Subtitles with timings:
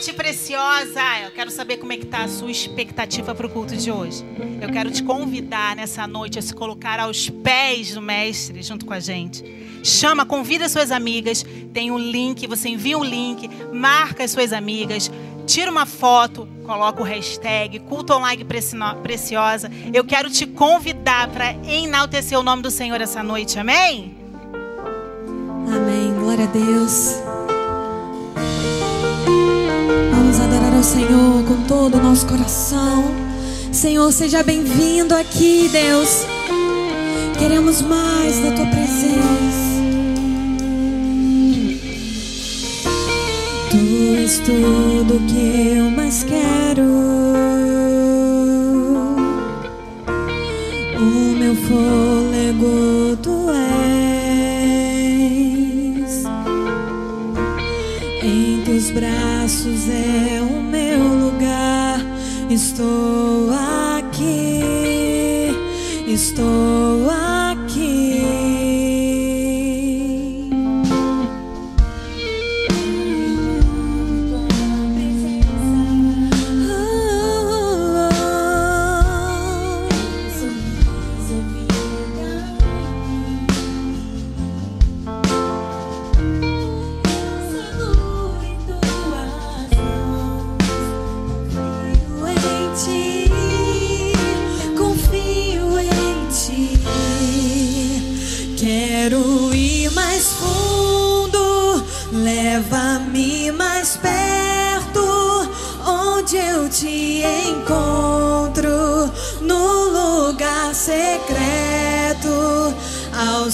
[0.00, 1.02] noite preciosa.
[1.22, 4.24] Eu quero saber como é que está a sua expectativa para o culto de hoje.
[4.58, 8.94] Eu quero te convidar nessa noite a se colocar aos pés do mestre junto com
[8.94, 9.44] a gente.
[9.84, 11.44] Chama, convida suas amigas.
[11.74, 15.10] Tem um link, você envia o um link, marca as suas amigas,
[15.46, 18.46] tira uma foto, coloca o hashtag culto online
[19.02, 19.70] preciosa.
[19.92, 23.58] Eu quero te convidar para enaltecer o nome do Senhor essa noite.
[23.58, 24.16] Amém?
[25.68, 26.14] Amém.
[26.14, 27.39] Glória a Deus.
[30.80, 33.04] Ao Senhor com todo o nosso coração.
[33.70, 36.24] Senhor, seja bem-vindo aqui, Deus.
[37.38, 39.60] Queremos mais da tua presença.
[43.70, 46.82] Tu és tudo que eu mais quero.
[50.96, 53.50] O meu fôlego tu
[54.30, 56.24] és.
[58.22, 59.30] Em teus braços
[59.88, 60.39] lugar.
[62.80, 63.50] Estou
[63.98, 64.62] aqui.
[66.06, 66.79] Estou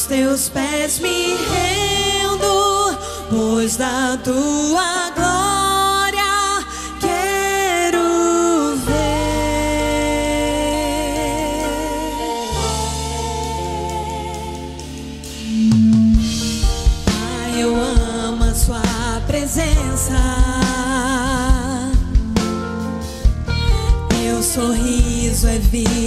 [0.06, 2.96] teus pés me rendo,
[3.28, 6.64] pois da tua glória
[7.00, 9.26] quero ver.
[17.04, 18.82] Pai, eu amo a sua
[19.26, 20.14] presença.
[24.08, 26.05] Teu sorriso é vida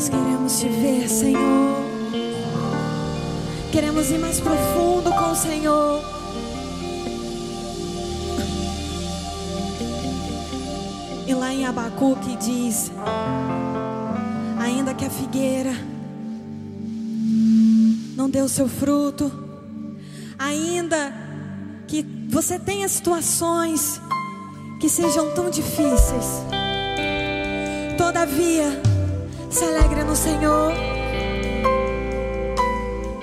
[0.00, 1.84] Nós queremos te ver, Senhor.
[3.70, 6.02] Queremos ir mais profundo com o Senhor.
[11.26, 12.90] E lá em Abacuque diz:
[14.58, 15.74] Ainda que a figueira
[18.16, 19.30] não deu seu fruto,
[20.38, 21.12] ainda
[21.86, 24.00] que você tenha situações
[24.80, 26.42] que sejam tão difíceis,
[27.98, 28.80] todavia,
[29.50, 30.72] se alegre no Senhor.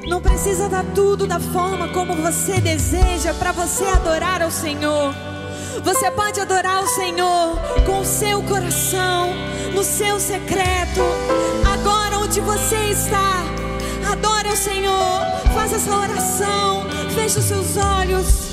[0.06, 5.14] Não precisa dar tudo da forma como você deseja para você adorar ao Senhor.
[5.84, 9.34] Você pode adorar o Senhor com o seu coração,
[9.74, 11.02] no seu secreto.
[11.74, 13.44] Agora onde você está,
[14.12, 15.22] adore ao Senhor.
[15.54, 16.84] Faça essa oração.
[17.16, 18.47] Feche os seus olhos.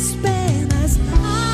[0.00, 1.49] Tremer as pernas.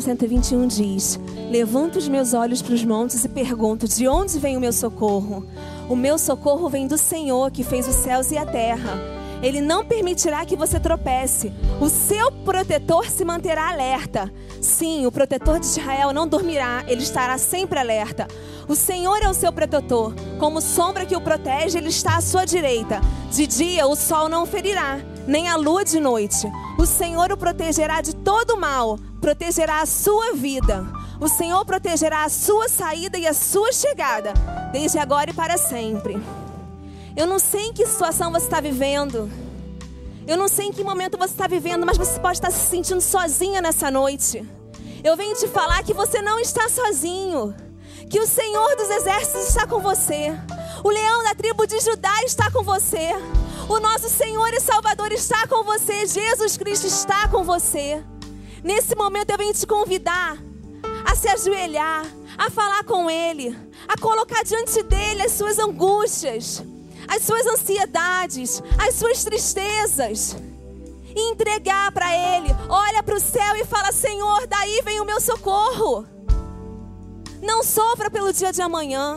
[0.00, 4.56] Salmo 121 diz: Levanto os meus olhos para os montes e pergunto: De onde vem
[4.56, 5.46] o meu socorro?
[5.88, 8.98] O meu socorro vem do Senhor que fez os céus e a terra.
[9.42, 11.52] Ele não permitirá que você tropece.
[11.80, 14.30] O seu protetor se manterá alerta.
[14.60, 18.26] Sim, o protetor de Israel não dormirá, ele estará sempre alerta.
[18.68, 20.14] O Senhor é o seu protetor.
[20.38, 23.00] Como sombra que o protege, ele está à sua direita.
[23.32, 26.46] De dia o sol não ferirá, nem a lua de noite.
[26.80, 30.82] O Senhor o protegerá de todo mal, protegerá a sua vida.
[31.20, 34.32] O Senhor protegerá a sua saída e a sua chegada,
[34.72, 36.18] desde agora e para sempre.
[37.14, 39.30] Eu não sei em que situação você está vivendo.
[40.26, 43.02] Eu não sei em que momento você está vivendo, mas você pode estar se sentindo
[43.02, 44.42] sozinha nessa noite.
[45.04, 47.54] Eu venho te falar que você não está sozinho.
[48.08, 50.32] Que o Senhor dos Exércitos está com você.
[50.82, 53.10] O leão da tribo de Judá está com você.
[53.70, 56.04] O nosso Senhor e Salvador está com você.
[56.04, 58.04] Jesus Cristo está com você.
[58.64, 60.36] Nesse momento eu venho te convidar
[61.08, 62.04] a se ajoelhar,
[62.36, 66.60] a falar com Ele, a colocar diante dele as suas angústias,
[67.06, 70.34] as suas ansiedades, as suas tristezas.
[71.14, 72.48] E entregar para Ele.
[72.68, 76.04] Olha para o céu e fala: Senhor, daí vem o meu socorro.
[77.40, 79.14] Não sofra pelo dia de amanhã.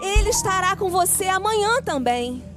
[0.00, 2.53] Ele estará com você amanhã também.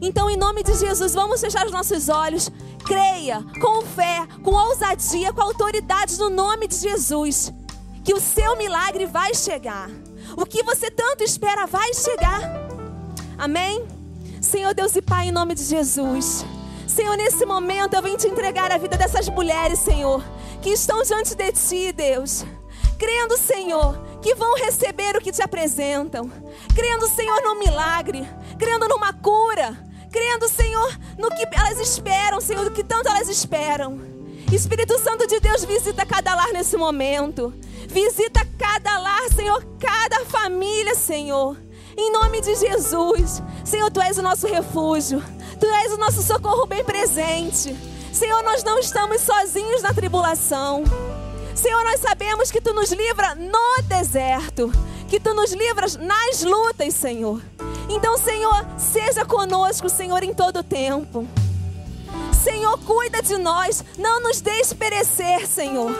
[0.00, 2.50] Então, em nome de Jesus, vamos fechar os nossos olhos.
[2.86, 7.52] Creia com fé, com ousadia, com autoridade no nome de Jesus.
[8.02, 9.90] Que o seu milagre vai chegar.
[10.36, 12.40] O que você tanto espera vai chegar.
[13.36, 13.86] Amém?
[14.40, 16.46] Senhor Deus e Pai, em nome de Jesus.
[16.88, 20.24] Senhor, nesse momento eu venho te entregar a vida dessas mulheres, Senhor,
[20.62, 22.44] que estão diante de Ti, Deus.
[22.98, 26.30] Crendo, Senhor, que vão receber o que te apresentam.
[26.74, 28.26] Crendo, Senhor, no milagre.
[28.58, 29.89] Crendo numa cura.
[30.10, 34.00] Crendo, Senhor, no que elas esperam, Senhor, do que tanto elas esperam.
[34.52, 37.54] Espírito Santo de Deus, visita cada lar nesse momento.
[37.86, 41.56] Visita cada lar, Senhor, cada família, Senhor.
[41.96, 43.40] Em nome de Jesus.
[43.64, 45.22] Senhor, Tu és o nosso refúgio.
[45.60, 47.76] Tu és o nosso socorro bem presente.
[48.12, 50.82] Senhor, nós não estamos sozinhos na tribulação.
[51.54, 54.72] Senhor, nós sabemos que Tu nos livra no deserto.
[55.08, 57.40] Que Tu nos livras nas lutas, Senhor.
[57.92, 61.26] Então, Senhor, seja conosco, Senhor, em todo tempo.
[62.32, 63.84] Senhor, cuida de nós.
[63.98, 65.90] Não nos deixe perecer, Senhor.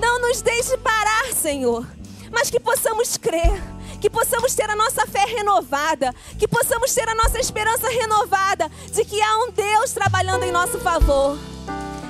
[0.00, 1.86] Não nos deixe parar, Senhor.
[2.32, 3.62] Mas que possamos crer.
[4.00, 6.12] Que possamos ter a nossa fé renovada.
[6.36, 8.68] Que possamos ter a nossa esperança renovada.
[8.92, 11.38] De que há um Deus trabalhando em nosso favor.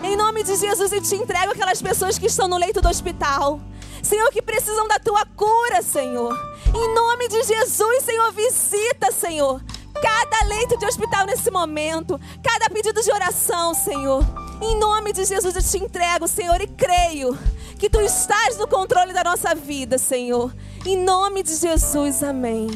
[0.02, 3.60] Em nome de Jesus, eu te entrego aquelas pessoas que estão no leito do hospital.
[4.02, 6.34] Senhor, que precisam da tua cura, Senhor.
[6.74, 9.62] Em nome de Jesus, Senhor, visita, Senhor.
[10.00, 14.24] Cada leito de hospital nesse momento, cada pedido de oração, Senhor.
[14.60, 17.36] Em nome de Jesus eu te entrego, Senhor, e creio
[17.78, 20.54] que tu estás no controle da nossa vida, Senhor.
[20.84, 22.68] Em nome de Jesus, amém.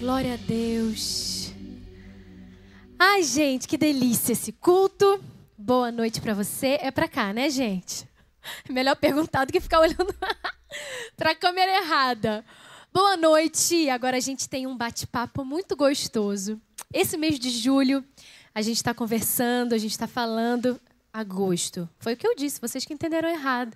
[0.00, 1.52] Glória a Deus.
[2.98, 5.20] Ai, gente, que delícia esse culto.
[5.56, 6.78] Boa noite para você.
[6.80, 8.06] É para cá, né, gente?
[8.68, 10.14] Melhor perguntar do que ficar olhando
[11.16, 12.44] para a câmera errada.
[12.92, 13.88] Boa noite.
[13.90, 16.60] Agora a gente tem um bate-papo muito gostoso.
[16.92, 18.04] Esse mês de julho,
[18.54, 20.80] a gente está conversando, a gente está falando.
[21.12, 21.88] Agosto.
[22.00, 23.72] Foi o que eu disse, vocês que entenderam errado.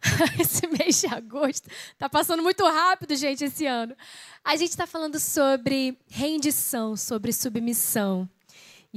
[0.40, 3.94] Esse mês de agosto tá passando muito rápido, gente, esse ano.
[4.42, 8.26] A gente está falando sobre rendição, sobre submissão.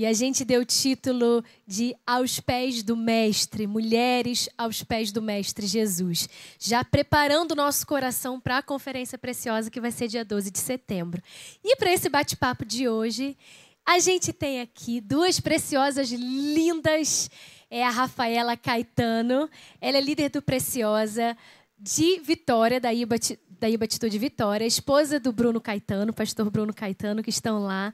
[0.01, 5.21] E a gente deu o título de Aos Pés do Mestre, Mulheres aos Pés do
[5.21, 6.27] Mestre Jesus.
[6.57, 10.57] Já preparando o nosso coração para a conferência preciosa que vai ser dia 12 de
[10.57, 11.21] setembro.
[11.63, 13.37] E para esse bate-papo de hoje,
[13.85, 17.29] a gente tem aqui duas preciosas lindas.
[17.69, 19.47] É a Rafaela Caetano.
[19.79, 21.37] Ela é líder do Preciosa
[21.77, 23.17] de Vitória, da IBA,
[23.59, 27.93] da IBA Atitude Vitória, esposa do Bruno Caetano, pastor Bruno Caetano, que estão lá.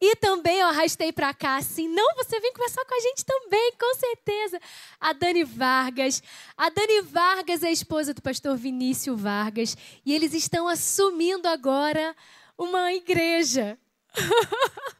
[0.00, 3.72] E também eu arrastei para cá assim, não, você vem conversar com a gente também,
[3.78, 4.60] com certeza.
[5.00, 6.22] A Dani Vargas.
[6.56, 9.76] A Dani Vargas é a esposa do pastor Vinícius Vargas.
[10.04, 12.14] E eles estão assumindo agora
[12.58, 13.78] uma igreja.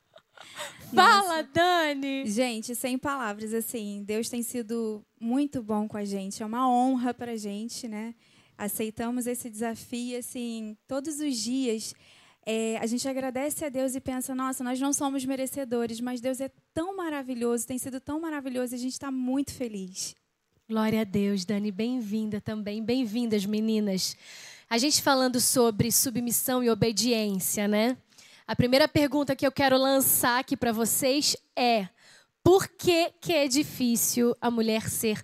[0.95, 2.27] Fala, Dani!
[2.27, 6.43] Gente, sem palavras, assim, Deus tem sido muito bom com a gente.
[6.43, 8.15] É uma honra para a gente, né?
[8.57, 11.95] Aceitamos esse desafio, assim, todos os dias.
[12.49, 16.41] É, a gente agradece a Deus e pensa, nossa, nós não somos merecedores, mas Deus
[16.41, 20.15] é tão maravilhoso, tem sido tão maravilhoso e a gente está muito feliz.
[20.69, 24.17] Glória a Deus, Dani, bem-vinda também, bem-vindas, meninas.
[24.71, 27.97] A gente falando sobre submissão e obediência, né?
[28.47, 31.89] A primeira pergunta que eu quero lançar aqui para vocês é:
[32.45, 35.21] por que, que é difícil a mulher ser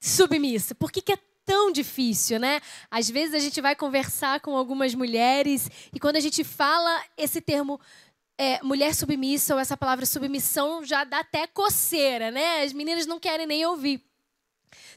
[0.00, 0.76] submissa?
[0.76, 1.18] Por que, que é
[1.52, 2.62] tão difícil, né?
[2.90, 7.42] Às vezes a gente vai conversar com algumas mulheres e quando a gente fala esse
[7.42, 7.78] termo
[8.38, 12.62] é, mulher submissa ou essa palavra submissão já dá até coceira, né?
[12.62, 14.02] As meninas não querem nem ouvir.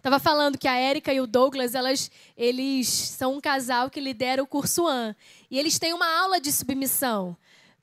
[0.02, 4.42] Tava falando que a Érica e o Douglas, elas, eles são um casal que lidera
[4.42, 5.14] o curso AN.
[5.52, 7.36] E eles têm uma aula de submissão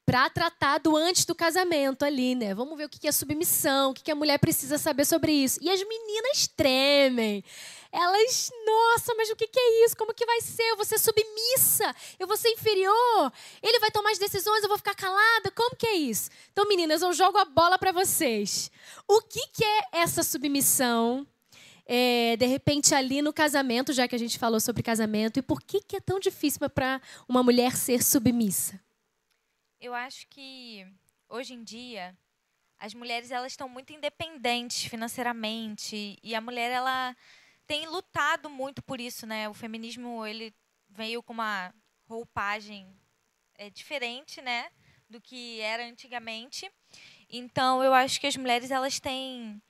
[0.05, 2.55] para tratar do antes do casamento ali, né?
[2.55, 5.61] Vamos ver o que é submissão, o que a mulher precisa saber sobre isso.
[5.63, 7.45] E as meninas tremem.
[7.93, 9.97] Elas, nossa, mas o que é isso?
[9.97, 10.63] Como que vai ser?
[10.63, 11.95] Eu vou ser submissa?
[12.19, 13.33] Eu vou ser inferior?
[13.63, 14.63] Ele vai tomar as decisões?
[14.63, 15.51] Eu vou ficar calada?
[15.51, 16.31] Como que é isso?
[16.51, 18.71] Então, meninas, eu jogo a bola para vocês.
[19.07, 21.27] O que, que é essa submissão?
[21.87, 25.61] é, de repente, ali no casamento, já que a gente falou sobre casamento, e por
[25.61, 28.81] que, que é tão difícil para uma mulher ser submissa?
[29.81, 30.87] Eu acho que
[31.29, 32.17] hoje em dia
[32.79, 37.17] as mulheres elas estão muito independentes financeiramente e a mulher ela
[37.73, 39.49] tem lutado muito por isso, né?
[39.49, 40.55] O feminismo ele
[40.91, 41.73] veio com uma
[42.07, 42.87] roupagem
[43.55, 44.71] é, diferente, né,
[45.09, 46.71] do que era antigamente.
[47.31, 49.63] Então eu acho que as mulheres elas têm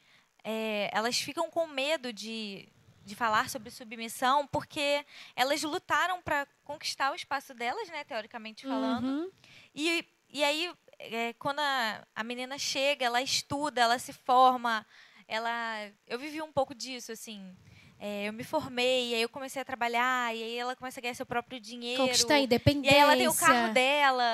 [0.43, 2.69] é, elas ficam com medo de,
[3.05, 9.07] de falar sobre submissão porque elas lutaram para conquistar o espaço delas, né, teoricamente falando.
[9.07, 9.31] Uhum.
[9.73, 14.85] E, e aí, é, quando a, a menina chega, ela estuda, ela se forma,
[15.29, 15.89] ela...
[16.05, 17.57] Eu vivi um pouco disso, assim...
[18.05, 21.15] É, eu me formei, aí eu comecei a trabalhar, e aí ela começa a ganhar
[21.15, 22.03] seu próprio dinheiro.
[22.03, 22.91] Conquistar a independência.
[22.91, 24.25] E aí ela tem o carro dela,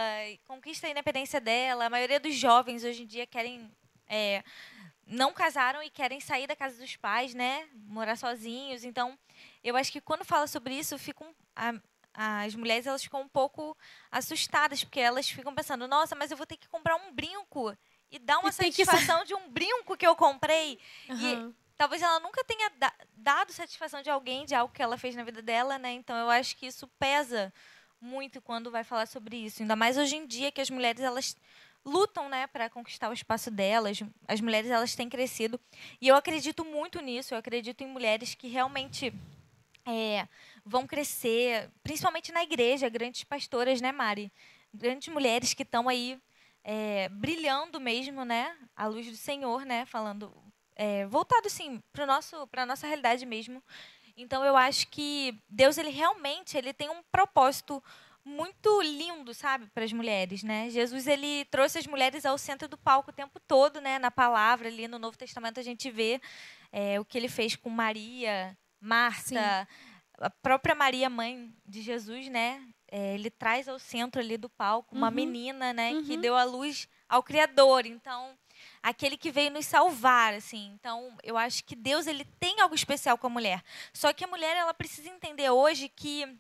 [0.47, 1.85] conquista a independência dela.
[1.85, 3.71] A maioria dos jovens hoje em dia querem
[4.09, 4.43] é,
[5.07, 7.69] não casaram e querem sair da casa dos pais, né?
[7.75, 8.85] Morar sozinhos.
[8.85, 9.19] Então,
[9.63, 11.75] eu acho que quando fala sobre isso, ficam a,
[12.47, 13.77] as mulheres elas ficam um pouco
[14.11, 17.77] assustadas porque elas ficam pensando: nossa, mas eu vou ter que comprar um brinco
[18.11, 19.27] e dar uma satisfação que...
[19.27, 20.79] de um brinco que eu comprei.
[21.11, 21.51] Uhum.
[21.53, 25.15] E talvez ela nunca tenha da dado satisfação de alguém de algo que ela fez
[25.15, 25.93] na vida dela, né?
[25.93, 27.53] Então, eu acho que isso pesa
[28.01, 29.63] muito quando vai falar sobre isso.
[29.63, 31.37] Ainda mais hoje em dia que as mulheres elas
[31.85, 34.01] lutam, né, para conquistar o espaço delas.
[34.27, 35.59] As mulheres elas têm crescido
[36.01, 37.35] e eu acredito muito nisso.
[37.35, 39.13] Eu acredito em mulheres que realmente
[39.87, 40.27] é,
[40.65, 44.33] vão crescer, principalmente na igreja, grandes pastoras, né, Mari?
[44.73, 46.21] Grandes mulheres que estão aí
[46.63, 50.31] é, brilhando mesmo, né, à luz do Senhor, né, falando
[50.79, 53.63] é, voltado assim para nosso para nossa realidade mesmo.
[54.17, 57.83] Então eu acho que Deus ele realmente ele tem um propósito
[58.25, 60.69] muito lindo, sabe, para as mulheres, né?
[60.71, 63.99] Jesus ele trouxe as mulheres ao centro do palco o tempo todo, né?
[63.99, 66.21] Na palavra ali no Novo Testamento a gente vê
[66.71, 69.37] é, o que ele fez com Maria, Marta, Sim.
[70.21, 72.63] a própria Maria, mãe de Jesus, né?
[72.91, 75.15] É, ele traz ao centro ali do palco uma uhum.
[75.15, 75.93] menina, né?
[75.93, 76.05] Uhum.
[76.05, 77.87] Que deu a luz ao Criador.
[77.87, 78.37] Então
[78.83, 80.73] aquele que veio nos salvar, assim.
[80.79, 83.63] Então, eu acho que Deus ele tem algo especial com a mulher.
[83.93, 86.39] Só que a mulher ela precisa entender hoje que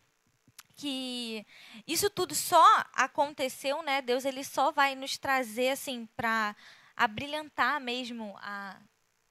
[0.78, 1.44] que
[1.88, 4.00] isso tudo só aconteceu, né?
[4.00, 6.54] Deus ele só vai nos trazer assim para
[6.96, 8.76] abrilhantar mesmo a,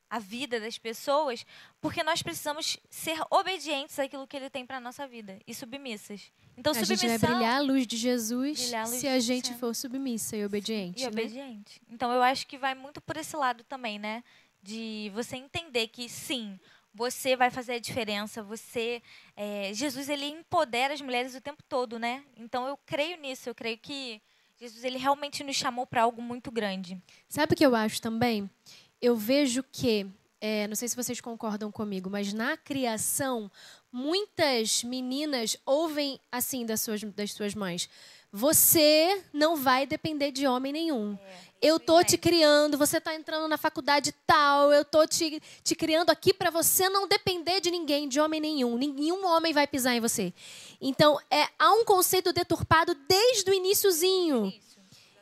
[0.09, 1.45] a vida das pessoas,
[1.79, 6.31] porque nós precisamos ser obedientes àquilo que ele tem para a nossa vida e submissas.
[6.57, 9.45] Então, a submissão gente vai brilhar a luz de Jesus a luz se a gente
[9.47, 9.59] Jesus.
[9.59, 11.01] for submissa e obediente.
[11.01, 11.07] e né?
[11.09, 11.81] obediente.
[11.89, 14.23] Então, eu acho que vai muito por esse lado também, né?
[14.61, 16.59] De você entender que sim,
[16.93, 18.41] você vai fazer a diferença.
[18.41, 19.03] Você,
[19.35, 22.23] é, Jesus, ele empodera as mulheres o tempo todo, né?
[22.35, 23.47] Então, eu creio nisso.
[23.47, 24.19] Eu creio que
[24.59, 26.99] Jesus, ele realmente nos chamou para algo muito grande.
[27.29, 28.49] Sabe o que eu acho também?
[28.99, 30.07] Eu vejo que,
[30.39, 33.51] é, não sei se vocês concordam comigo, mas na criação,
[33.91, 37.89] muitas meninas ouvem assim das suas, das suas mães.
[38.31, 41.17] Você não vai depender de homem nenhum.
[41.59, 46.11] eu tô te criando, você tá entrando na faculdade tal, eu tô te, te criando
[46.11, 48.77] aqui para você não depender de ninguém, de homem nenhum.
[48.77, 50.31] Nenhum homem vai pisar em você.
[50.79, 54.53] Então, é, há um conceito deturpado desde o iniciozinho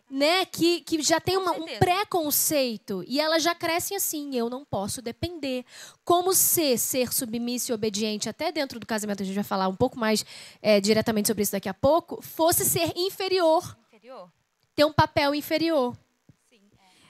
[0.10, 4.64] né, que, que já tem uma, um preconceito e elas já crescem assim, eu não
[4.64, 5.66] posso depender.
[6.04, 9.76] Como se ser submissa e obediente, até dentro do casamento, a gente vai falar um
[9.76, 10.26] pouco mais
[10.62, 14.30] é, diretamente sobre isso daqui a pouco, fosse ser inferior, Inferior.
[14.76, 15.98] ter um papel inferior.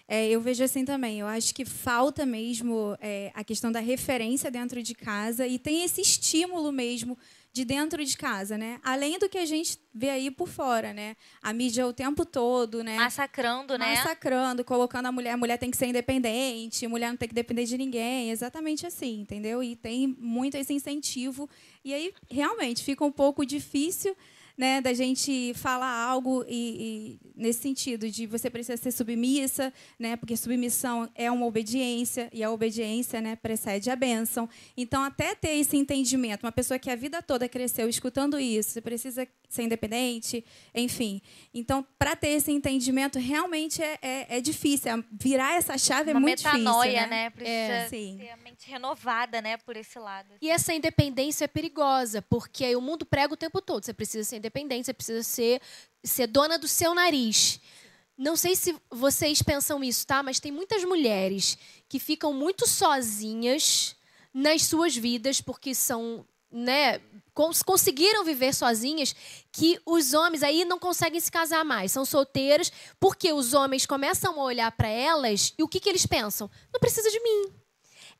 [0.07, 1.19] É, eu vejo assim também.
[1.19, 5.83] Eu acho que falta mesmo é, a questão da referência dentro de casa e tem
[5.83, 7.17] esse estímulo mesmo
[7.55, 8.81] de dentro de casa, né?
[8.83, 11.15] Além do que a gente vê aí por fora, né?
[11.41, 12.97] A mídia o tempo todo, né?
[12.97, 13.95] Massacrando, né?
[13.95, 17.33] Massacrando, colocando a mulher, a mulher tem que ser independente, a mulher não tem que
[17.33, 19.63] depender de ninguém, exatamente assim, entendeu?
[19.63, 21.49] E tem muito esse incentivo.
[21.81, 24.17] E aí, realmente, fica um pouco difícil
[24.57, 30.15] né, da gente falar algo e, e nesse sentido de você precisa ser submissa, né,
[30.15, 34.47] porque submissão é uma obediência e a obediência, né, precede a bênção.
[34.77, 38.81] Então, até ter esse entendimento, uma pessoa que a vida toda cresceu escutando isso, você
[38.81, 41.21] precisa ser independente, enfim.
[41.53, 44.91] Então, para ter esse entendimento, realmente é, é, é difícil.
[44.91, 47.29] é- Virar essa chave Uma é muito metanoia, difícil, né?
[47.31, 48.17] Precisa É, sim.
[48.19, 49.57] ter a mente renovada, né?
[49.57, 50.35] Por esse lado.
[50.41, 53.83] E essa independência é perigosa, porque aí o mundo prega o tempo todo.
[53.85, 55.61] Você precisa ser independente, você precisa ser,
[56.03, 57.59] ser dona do seu nariz.
[58.17, 60.23] Não sei se vocês pensam isso, tá?
[60.23, 61.57] Mas tem muitas mulheres
[61.89, 63.95] que ficam muito sozinhas
[64.33, 67.01] nas suas vidas, porque são, né,
[67.33, 69.13] cons- conseguiram viver sozinhas,
[69.51, 74.39] que os homens aí não conseguem se casar mais, são solteiras, porque os homens começam
[74.39, 76.49] a olhar para elas e o que, que eles pensam?
[76.73, 77.53] Não precisa de mim.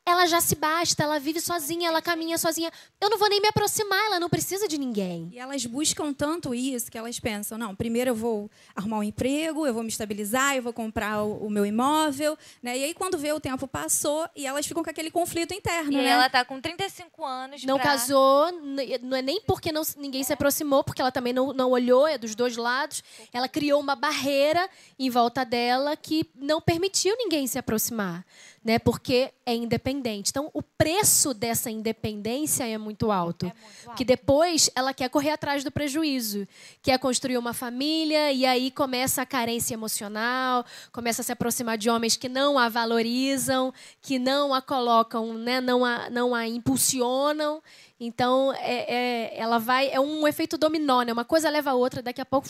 [0.08, 2.70] Ela já se basta, ela vive sozinha, ela caminha sozinha.
[3.00, 5.28] Eu não vou nem me aproximar, ela não precisa de ninguém.
[5.32, 9.66] E elas buscam tanto isso que elas pensam: não, primeiro eu vou arrumar um emprego,
[9.66, 12.38] eu vou me estabilizar, eu vou comprar o, o meu imóvel.
[12.62, 12.78] Né?
[12.78, 15.92] E aí, quando vê o tempo passou, e elas ficam com aquele conflito interno.
[15.92, 16.06] E né?
[16.06, 17.64] ela tá com 35 anos.
[17.64, 18.52] Não pra- casou,
[19.02, 22.16] não é nem porque não- ninguém se aproximou, porque ela também não, não olhou, é
[22.16, 23.02] dos dois lados.
[23.32, 28.24] Ela criou uma barreira em volta dela que não permitiu ninguém se aproximar,
[28.66, 28.80] né?
[28.80, 30.30] Porque é independente.
[30.30, 33.46] Então, o preço dessa independência é muito alto.
[33.96, 36.48] Que depois ela quer correr atrás do prejuízo,
[36.82, 41.88] quer construir uma família e aí começa a carência emocional, começa a se aproximar de
[41.88, 47.62] homens que não a valorizam, que não a colocam, né, não a, não a impulsionam.
[48.00, 48.94] Então é,
[49.32, 51.12] é- ela vai é um efeito dominó, né?
[51.12, 52.48] Uma coisa leva a outra, daqui a pouco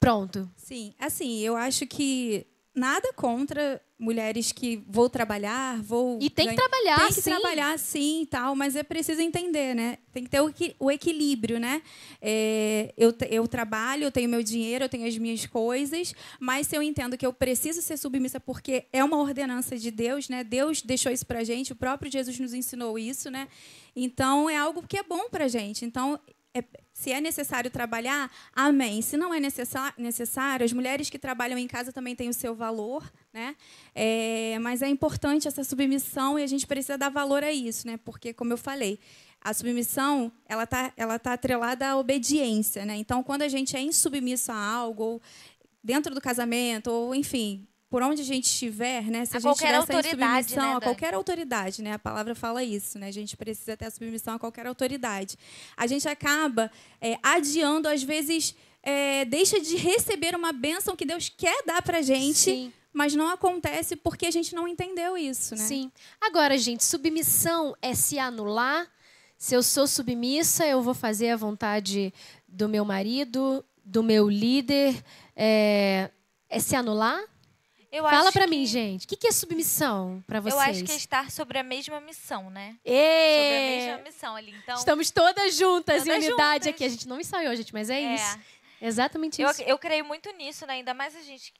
[0.00, 0.50] pronto.
[0.56, 6.18] Sim, assim, eu acho que nada contra mulheres que vou trabalhar, vou.
[6.20, 7.30] E tem que ganhar- trabalhar, Tem que sim.
[7.30, 9.98] trabalhar, sim, e tal, mas é preciso entender, né?
[10.12, 11.80] Tem que ter o, o equilíbrio, né?
[12.20, 16.76] É, eu, eu trabalho, eu tenho meu dinheiro, eu tenho as minhas coisas, mas se
[16.76, 20.44] eu entendo que eu preciso ser submissa porque é uma ordenança de Deus, né?
[20.44, 23.48] Deus deixou isso pra gente, o próprio Jesus nos ensinou isso, né?
[23.94, 25.84] Então é algo que é bom pra gente.
[25.84, 26.20] Então,
[26.54, 26.62] é-
[26.96, 29.02] se é necessário trabalhar, amém.
[29.02, 33.04] Se não é necessário, as mulheres que trabalham em casa também têm o seu valor,
[33.34, 33.54] né?
[33.94, 37.98] É, mas é importante essa submissão e a gente precisa dar valor a isso, né?
[38.02, 38.98] Porque, como eu falei,
[39.42, 42.96] a submissão ela está ela tá atrelada à obediência, né?
[42.96, 45.22] Então, quando a gente é insubmisso a algo, ou
[45.84, 49.24] dentro do casamento, ou enfim, por onde a gente estiver, né?
[49.24, 51.92] Se A a, gente tiver essa insubmissão né, a qualquer autoridade, né?
[51.92, 53.08] A palavra fala isso, né?
[53.08, 55.38] A gente precisa ter a submissão a qualquer autoridade.
[55.76, 56.70] A gente acaba
[57.00, 62.02] é, adiando, às vezes, é, deixa de receber uma bênção que Deus quer dar pra
[62.02, 62.72] gente, Sim.
[62.92, 65.62] mas não acontece porque a gente não entendeu isso, né?
[65.62, 65.92] Sim.
[66.20, 68.86] Agora, gente, submissão é se anular.
[69.38, 72.12] Se eu sou submissa, eu vou fazer a vontade
[72.48, 75.00] do meu marido, do meu líder.
[75.36, 76.10] É,
[76.48, 77.22] é se anular?
[77.96, 79.04] Eu Fala pra que- mim, gente.
[79.04, 80.54] O que, que é submissão pra vocês?
[80.54, 82.76] Eu acho que é estar sobre a mesma missão, né?
[82.84, 84.52] Sobre a mesma missão ali.
[84.62, 86.66] Então, Estamos todas juntas em Todas unidade juntas.
[86.68, 86.84] aqui.
[86.84, 88.38] A gente não ensaiou, gente, mas é, é, isso.
[88.80, 89.62] Exatamente Eu, isso.
[89.62, 90.74] eu creio muito nisso, né?
[90.74, 91.52] Ainda mais a gente.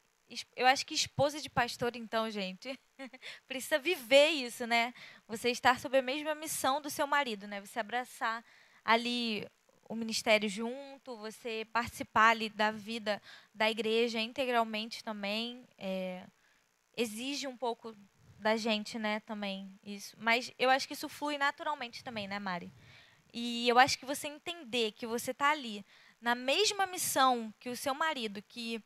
[0.56, 2.76] Eu acho que esposa de pastor, então, gente,
[3.46, 4.92] precisa viver isso, né?
[5.28, 7.60] Você estar sob a mesma missão do seu marido, né?
[7.60, 8.44] Você abraçar
[8.84, 9.46] ali
[9.88, 13.20] o ministério junto, você participar ali da vida
[13.54, 15.66] da igreja integralmente também.
[15.78, 16.24] é,
[16.96, 17.94] exige um pouco
[18.38, 20.16] da gente, né, também, isso.
[20.18, 22.72] Mas eu acho que isso flui naturalmente também, né, Mari?
[23.32, 25.84] E eu acho que você entender que você está ali
[26.20, 28.82] na mesma missão que o seu marido, que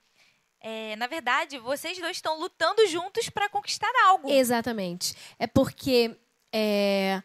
[0.61, 4.31] é, na verdade vocês dois estão lutando juntos para conquistar algo.
[4.31, 5.15] Exatamente.
[5.39, 6.17] É porque
[6.53, 7.23] é,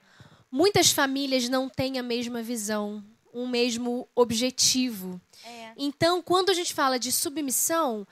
[0.51, 3.03] muitas famílias não têm a mesma visão,
[3.35, 5.19] um mesmo objetivo.
[5.43, 5.73] É.
[5.77, 8.07] Então, quando a gente fala de submissão,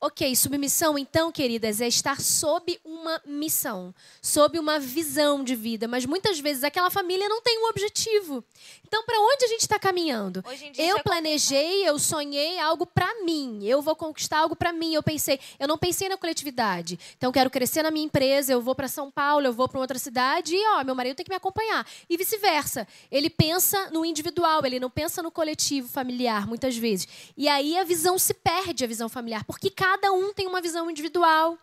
[0.00, 5.88] ok, submissão, então, queridas, é estar sob uma missão, sob uma visão de vida.
[5.88, 8.44] Mas muitas vezes aquela família não tem um objetivo.
[8.86, 10.42] Então, para onde a gente está caminhando?
[10.46, 13.58] Hoje em dia isso Eu é planejei, eu sonhei algo para mim.
[13.64, 14.94] Eu vou conquistar algo para mim.
[14.94, 16.98] Eu pensei, eu não pensei na coletividade.
[17.16, 19.80] Então, eu quero crescer na minha empresa, eu vou para São Paulo, eu vou para
[19.80, 21.84] outra cidade e, ó, meu marido tem que me acompanhar.
[22.08, 22.86] E vice-versa.
[23.10, 27.08] Ele pensa no individual, ele não pensa no coletivo familiar, muitas vezes.
[27.36, 30.90] E aí a visão se perde, a visão familiar, porque cada um tem uma visão
[30.90, 31.58] individual.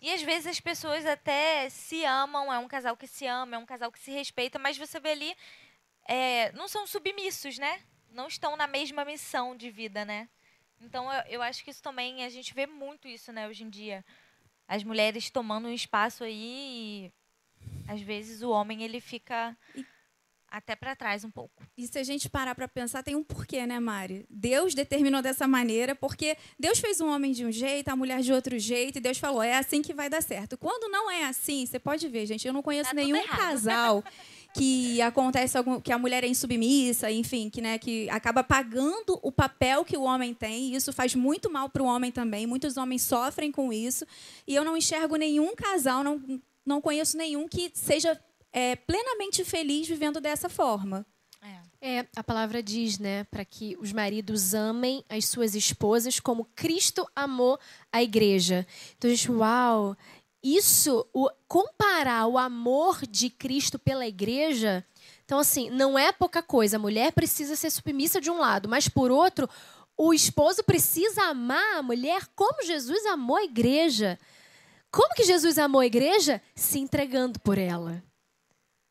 [0.00, 3.58] E às vezes as pessoas até se amam, é um casal que se ama, é
[3.58, 5.36] um casal que se respeita, mas você vê ali,
[6.08, 7.82] é, não são submissos, né?
[8.10, 10.28] Não estão na mesma missão de vida, né?
[10.80, 13.68] Então eu, eu acho que isso também, a gente vê muito isso, né, hoje em
[13.68, 14.04] dia.
[14.66, 16.32] As mulheres tomando um espaço aí
[17.06, 17.12] e
[17.86, 19.56] às vezes o homem ele fica
[20.50, 21.62] até para trás um pouco.
[21.76, 24.26] E se a gente parar para pensar, tem um porquê, né, Mari?
[24.28, 28.32] Deus determinou dessa maneira, porque Deus fez um homem de um jeito, a mulher de
[28.32, 30.58] outro jeito, e Deus falou: é assim que vai dar certo.
[30.58, 34.02] Quando não é assim, você pode ver, gente, eu não conheço Tá nenhum casal
[34.52, 39.30] que acontece algum, que a mulher é insubmissa, enfim, que, né, que acaba pagando o
[39.30, 42.46] papel que o homem tem, e isso faz muito mal para o homem também.
[42.46, 44.04] Muitos homens sofrem com isso,
[44.46, 46.20] e eu não enxergo nenhum casal, não,
[46.66, 48.20] não conheço nenhum que seja
[48.52, 51.06] é, plenamente feliz vivendo dessa forma.
[51.82, 57.08] É, a palavra diz, né, para que os maridos amem as suas esposas como Cristo
[57.16, 57.58] amou
[57.90, 58.66] a igreja.
[58.98, 59.96] Então, a gente, uau,
[60.42, 64.84] isso, o, comparar o amor de Cristo pela igreja,
[65.24, 66.76] então, assim, não é pouca coisa.
[66.76, 69.48] A mulher precisa ser submissa de um lado, mas por outro,
[69.96, 74.18] o esposo precisa amar a mulher como Jesus amou a igreja.
[74.90, 76.42] Como que Jesus amou a igreja?
[76.54, 78.02] Se entregando por ela,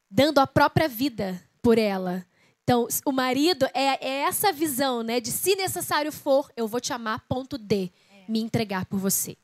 [0.10, 2.26] dando a própria vida por ela.
[2.64, 5.20] Então, o marido é, é essa visão, né?
[5.20, 7.92] De se necessário for, eu vou te amar, ponto D.
[8.28, 9.36] Me entregar por você.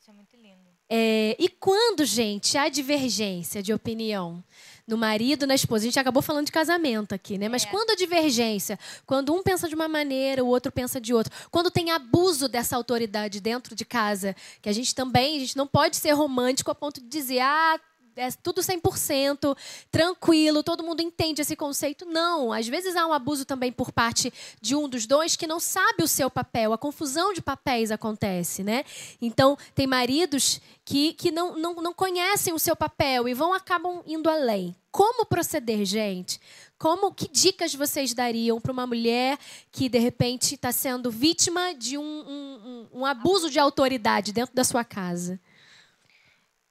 [0.00, 0.58] Isso é muito lindo.
[0.88, 4.42] É, e quando, gente, há divergência de opinião
[4.86, 7.48] no marido, na esposa, a gente acabou falando de casamento aqui, né?
[7.48, 7.66] Mas É.
[7.66, 11.70] quando a divergência, quando um pensa de uma maneira, o outro pensa de outra, quando
[11.70, 15.96] tem abuso dessa autoridade dentro de casa, que a gente também, a gente não pode
[15.96, 17.78] ser romântico a ponto de dizer, ah,
[18.18, 19.56] é tudo 100%,
[19.90, 22.04] tranquilo, todo mundo entende esse conceito.
[22.04, 25.60] Não, às vezes há um abuso também por parte de um dos dois que não
[25.60, 28.84] sabe o seu papel, a confusão de papéis acontece, né?
[29.22, 34.02] Então, tem maridos que, que não, não, não conhecem o seu papel e vão acabam
[34.06, 34.74] indo além.
[34.90, 36.40] Como proceder, gente?
[36.78, 39.38] Como que dicas vocês dariam para uma mulher
[39.70, 44.54] que de repente está sendo vítima de um, um, um- um abuso de autoridade dentro
[44.54, 45.38] da sua casa?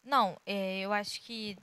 [0.08, 1.58] Não, é, eu acho que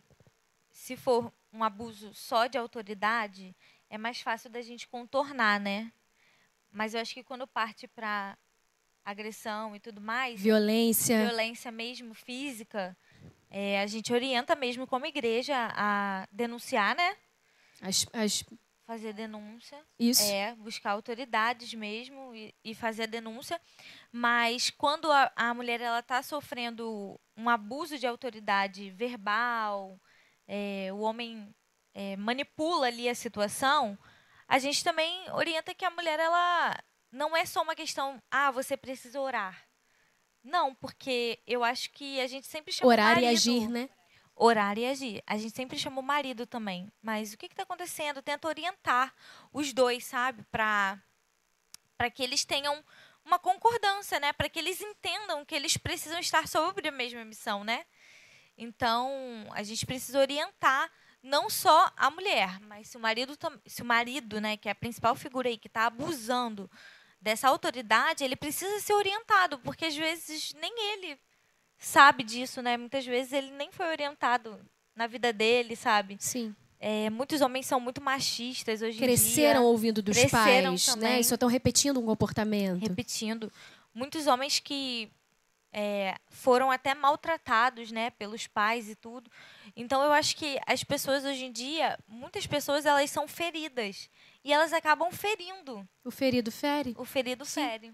[0.70, 3.56] se for um abuso só de autoridade,
[3.88, 5.90] é mais fácil da gente contornar, né?
[6.70, 8.36] Mas eu acho que quando parte para
[9.02, 11.24] agressão e tudo mais, Violência.
[11.26, 12.94] violência mesmo física,
[13.48, 17.16] é, a gente orienta mesmo como igreja a denunciar, né?
[17.80, 18.44] As, as,
[18.86, 19.82] Fazer denúncia.
[19.98, 20.22] isso.
[20.30, 23.58] É, buscar autoridades mesmo e, e fazer a denúncia.
[24.12, 29.98] Mas quando a, a mulher ela está sofrendo um abuso de autoridade verbal,
[30.46, 31.54] é, o homem
[31.94, 33.98] é, manipula ali a situação,
[34.46, 36.78] a gente também orienta que a mulher ela
[37.10, 39.66] não é só uma questão, ah, você precisa orar.
[40.42, 43.88] Não, porque eu acho que a gente sempre chama Orar e marido- agir, né?
[44.36, 45.22] Orar e agir.
[45.26, 46.90] A gente sempre chama o marido também.
[47.02, 48.22] Mas o que está acontecendo?
[48.22, 49.14] Tenta orientar
[49.52, 50.42] os dois, sabe?
[50.50, 51.00] Para
[52.12, 52.82] que eles tenham
[53.24, 54.32] uma concordância, né?
[54.32, 57.84] Para que eles entendam que eles precisam estar sobre a mesma missão, né?
[58.56, 59.10] Então,
[59.52, 60.90] a gente precisa orientar
[61.22, 64.74] não só a mulher, mas se o marido, se o marido, né, que é a
[64.74, 66.70] principal figura aí, que está abusando
[67.18, 71.18] dessa autoridade, ele precisa ser orientado, porque às vezes nem ele
[71.86, 72.76] sabe disso, né?
[72.76, 74.58] Muitas vezes ele nem foi orientado
[74.94, 76.16] na vida dele, sabe?
[76.20, 76.54] Sim.
[76.80, 79.70] É, muitos homens são muito machistas hoje Cresceram em dia.
[79.70, 81.10] ouvindo dos Cresceram pais, também.
[81.10, 81.20] né?
[81.20, 82.80] E só estão repetindo um comportamento.
[82.80, 83.50] repetindo.
[83.94, 85.10] Muitos homens que
[85.72, 89.30] é, foram até maltratados, né, pelos pais e tudo.
[89.74, 94.08] Então eu acho que as pessoas hoje em dia, muitas pessoas elas são feridas
[94.44, 95.86] e elas acabam ferindo.
[96.04, 96.94] O ferido fere?
[96.96, 97.92] O ferido fere.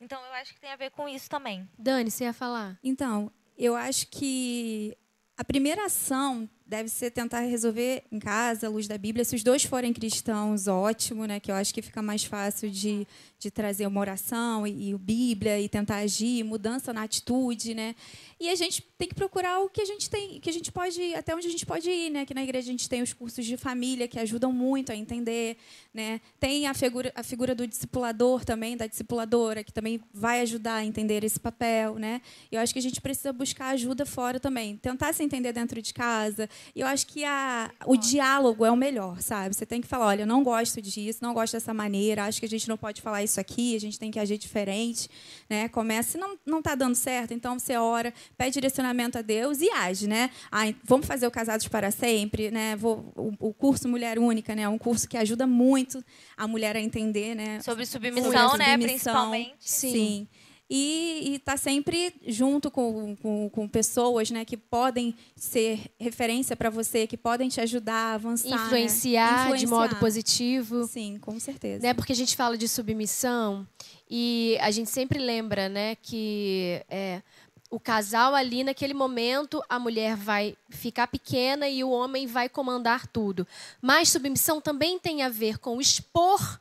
[0.00, 1.68] Então eu acho que tem a ver com isso também.
[1.78, 2.78] Dani, você ia falar?
[2.82, 4.96] Então, eu acho que
[5.36, 9.24] a primeira ação deve ser tentar resolver em casa, à luz da Bíblia.
[9.24, 11.38] Se os dois forem cristãos, ótimo, né?
[11.38, 13.06] Que eu acho que fica mais fácil de,
[13.38, 17.94] de trazer uma oração e, o Bíblia e tentar agir, mudança na atitude, né?
[18.40, 21.14] E a gente tem que procurar o que a gente tem, que a gente pode,
[21.14, 22.22] até onde a gente pode ir, né?
[22.22, 25.56] Aqui na igreja a gente tem os cursos de família que ajudam muito a entender,
[25.94, 26.20] né?
[26.40, 30.84] Tem a figura, a figura do discipulador também, da discipuladora, que também vai ajudar a
[30.84, 32.20] entender esse papel, né?
[32.50, 35.94] Eu acho que a gente precisa buscar ajuda fora também, tentar se entender dentro de
[35.94, 36.48] casa.
[36.74, 39.54] E eu acho que a, o diálogo é o melhor, sabe?
[39.54, 42.46] Você tem que falar, olha, eu não gosto disso, não gosto dessa maneira, acho que
[42.46, 45.08] a gente não pode falar isso aqui, a gente tem que agir diferente,
[45.48, 45.68] né?
[45.68, 49.70] Começa, se não não está dando certo, então você ora, pede direcionamento a Deus e
[49.70, 50.30] age, né?
[50.50, 52.76] Ah, vamos fazer o Casados para Sempre, né?
[52.76, 54.62] Vou, o, o curso Mulher Única, né?
[54.62, 56.04] É um curso que ajuda muito
[56.36, 57.60] a mulher a entender, né?
[57.60, 58.78] Sobre Sobre submissão, né, submissão.
[58.78, 59.54] principalmente.
[59.60, 60.28] Sim.
[60.68, 67.06] E está sempre junto com, com, com pessoas né, que podem ser referência para você,
[67.06, 68.50] que podem te ajudar a avançar.
[68.50, 68.66] né?
[68.66, 70.00] Influenciar, de modo Influenciar.
[70.00, 70.86] positivo.
[70.86, 71.86] Sim, com certeza.
[71.86, 71.94] né?
[71.94, 73.66] Porque a gente fala de submissão
[74.10, 77.22] e a gente sempre lembra, né, que é,
[77.70, 83.06] o casal ali naquele momento a mulher vai ficar pequena e o homem vai comandar
[83.06, 83.46] tudo.
[83.80, 86.58] Mas submissão também tem a ver com expor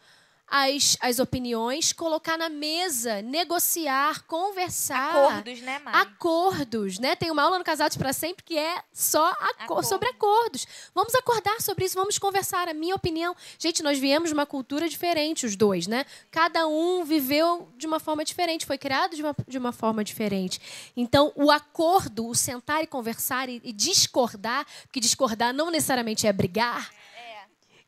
[0.57, 5.09] as, as opiniões, colocar na mesa, negociar, conversar.
[5.09, 5.97] Acordos, né, Mari?
[5.97, 7.13] Acordos, né?
[7.15, 9.85] Tem uma aula no Casados para Sempre que é só aco- Acordo.
[9.85, 10.65] sobre acordos.
[10.93, 12.69] Vamos acordar sobre isso, vamos conversar.
[12.69, 13.35] A minha opinião.
[13.59, 16.05] Gente, nós viemos de uma cultura diferente, os dois, né?
[16.31, 20.61] Cada um viveu de uma forma diferente, foi criado de uma, de uma forma diferente.
[20.95, 26.31] Então, o acordo, o sentar e conversar e, e discordar, porque discordar não necessariamente é
[26.31, 26.89] brigar.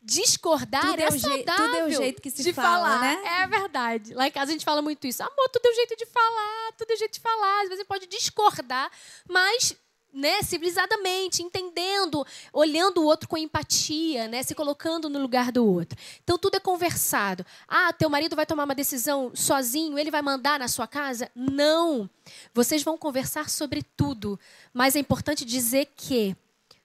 [0.08, 2.86] Discordar Tudo é, é o jei- tudo é o saudável jeito que se de fala,
[2.88, 3.02] falar.
[3.02, 3.44] né?
[3.44, 4.14] É verdade.
[4.14, 5.22] Lá em casa a gente fala muito isso.
[5.22, 7.58] Amor, tudo é o jeito de falar, tudo é o jeito de falar.
[7.64, 8.90] Às vezes você pode discordar,
[9.28, 9.76] mas
[10.14, 16.00] né, civilizadamente, entendendo, olhando o outro com empatia, né, se colocando no lugar do outro.
[16.24, 17.46] Então tudo é conversado.
[17.68, 21.30] Ah, teu marido vai tomar uma decisão sozinho, ele vai mandar na sua casa?
[21.36, 22.10] Não.
[22.54, 24.40] Vocês vão conversar sobre tudo,
[24.74, 26.36] mas é importante dizer que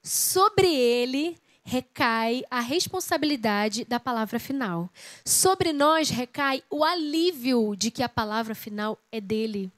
[0.02, 4.90] sobre ele recai a responsabilidade da palavra final.
[5.24, 9.70] Sobre nós recai o alívio de que a palavra final é dele.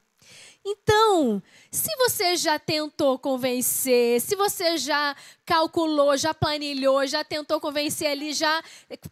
[0.67, 8.07] Então, se você já tentou convencer, se você já calculou, já planilhou, já tentou convencer
[8.07, 8.63] ali, já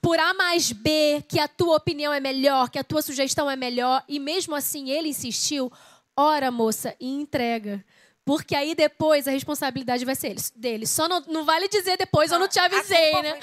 [0.01, 3.55] por A mais B que a tua opinião é melhor, que a tua sugestão é
[3.55, 5.71] melhor, e mesmo assim ele insistiu,
[6.17, 7.86] ora, moça, e entrega.
[8.25, 10.88] Porque aí depois a responsabilidade vai ser ele- dele.
[10.88, 13.39] Só não, não vale dizer depois, eu não te A avisei, né?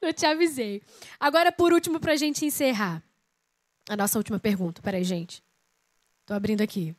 [0.00, 0.82] Eu te avisei.
[1.18, 3.02] Agora, por último, para a gente encerrar.
[3.88, 4.82] A nossa última pergunta.
[4.82, 5.42] Peraí, gente.
[6.20, 6.94] Estou abrindo aqui.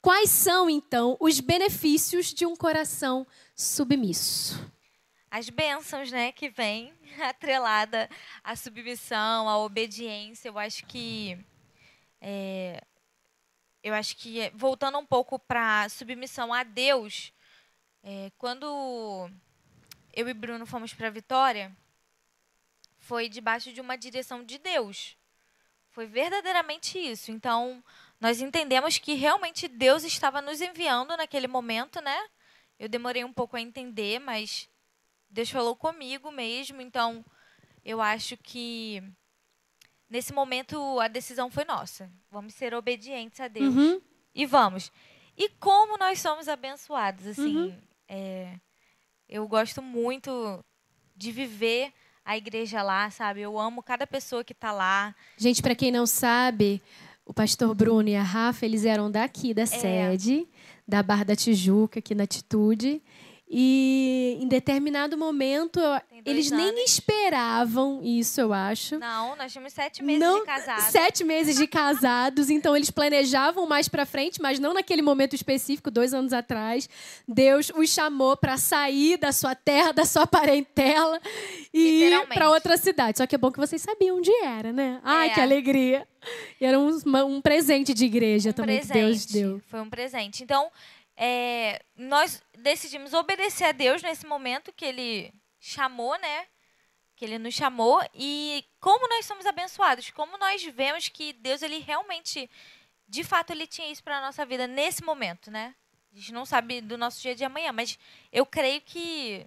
[0.00, 4.58] Quais são, então, os benefícios de um coração submisso?
[5.30, 8.08] As bênçãos, né, que vem atrelada
[8.42, 10.48] à submissão, à obediência.
[10.48, 11.38] Eu acho que
[12.20, 12.82] é,
[13.86, 17.32] eu acho que é, voltando um pouco para submissão a Deus,
[18.02, 19.30] é, quando
[20.12, 21.70] eu e Bruno fomos para Vitória,
[22.98, 25.16] foi debaixo de uma direção de Deus.
[25.92, 27.30] Foi verdadeiramente isso.
[27.30, 27.80] Então,
[28.20, 32.28] nós entendemos que realmente Deus estava nos enviando naquele momento, né?
[32.80, 34.68] Eu demorei um pouco a entender, mas
[35.30, 36.82] Deus falou comigo mesmo.
[36.82, 37.24] Então,
[37.84, 39.00] eu acho que
[40.08, 42.10] nesse momento a decisão foi nossa.
[42.30, 43.74] Vamos ser obedientes a Deus.
[43.74, 44.00] Uhum.
[44.34, 44.92] E vamos.
[45.36, 47.74] E como nós somos abençoados, assim.
[48.08, 48.54] é,
[49.28, 50.64] eu gosto muito
[51.14, 51.92] de viver
[52.24, 53.40] a igreja lá, sabe?
[53.40, 55.14] Eu amo cada pessoa que está lá.
[55.36, 56.82] Gente, para quem não sabe,
[57.24, 60.46] o pastor Bruno e a Rafa, eles eram daqui da sede,
[60.86, 63.02] da Barra da Tijuca, aqui na Atitude.
[63.48, 65.78] E em determinado momento,
[66.24, 66.80] eles nem anos.
[66.84, 68.98] esperavam isso, eu acho.
[68.98, 70.80] Não, nós tínhamos sete meses Não, de casado.
[70.90, 75.92] Sete meses de casados, então eles planejavam mais pra frente, mas não naquele momento específico,
[75.92, 76.88] dois anos atrás.
[77.26, 81.20] Deus os chamou pra sair da sua terra, da sua parentela
[81.72, 83.18] e ir pra outra cidade.
[83.18, 85.00] Só que é bom que vocês sabiam onde era, né?
[85.04, 85.34] Ai, É.
[85.34, 86.06] que alegria!
[86.60, 88.92] E era um, um presente de igreja um também presente.
[88.94, 89.62] que Deus deu.
[89.68, 90.42] Foi um presente.
[90.42, 90.66] Então,
[91.16, 96.46] é, nós decidimos obedecer a Deus nesse momento que Ele chamou, né?
[97.16, 98.02] Que Ele nos chamou.
[98.14, 100.10] E como nós somos abençoados.
[100.10, 102.50] Como nós vemos que Deus, Ele realmente,
[103.08, 105.74] de fato, Ele tinha isso para a nossa vida nesse momento, né?
[106.12, 107.98] A gente não sabe do nosso dia de amanhã, mas
[108.32, 109.46] eu creio que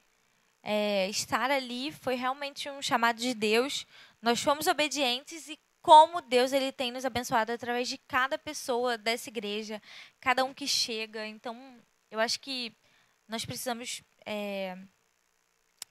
[0.62, 3.86] é, estar ali foi realmente um chamado de Deus.
[4.22, 5.60] Nós fomos obedientes e
[5.90, 9.82] como Deus ele tem nos abençoado através de cada pessoa dessa igreja,
[10.22, 11.26] cada um que chega.
[11.26, 11.58] Então,
[12.12, 12.72] eu acho que
[13.28, 14.78] nós precisamos é,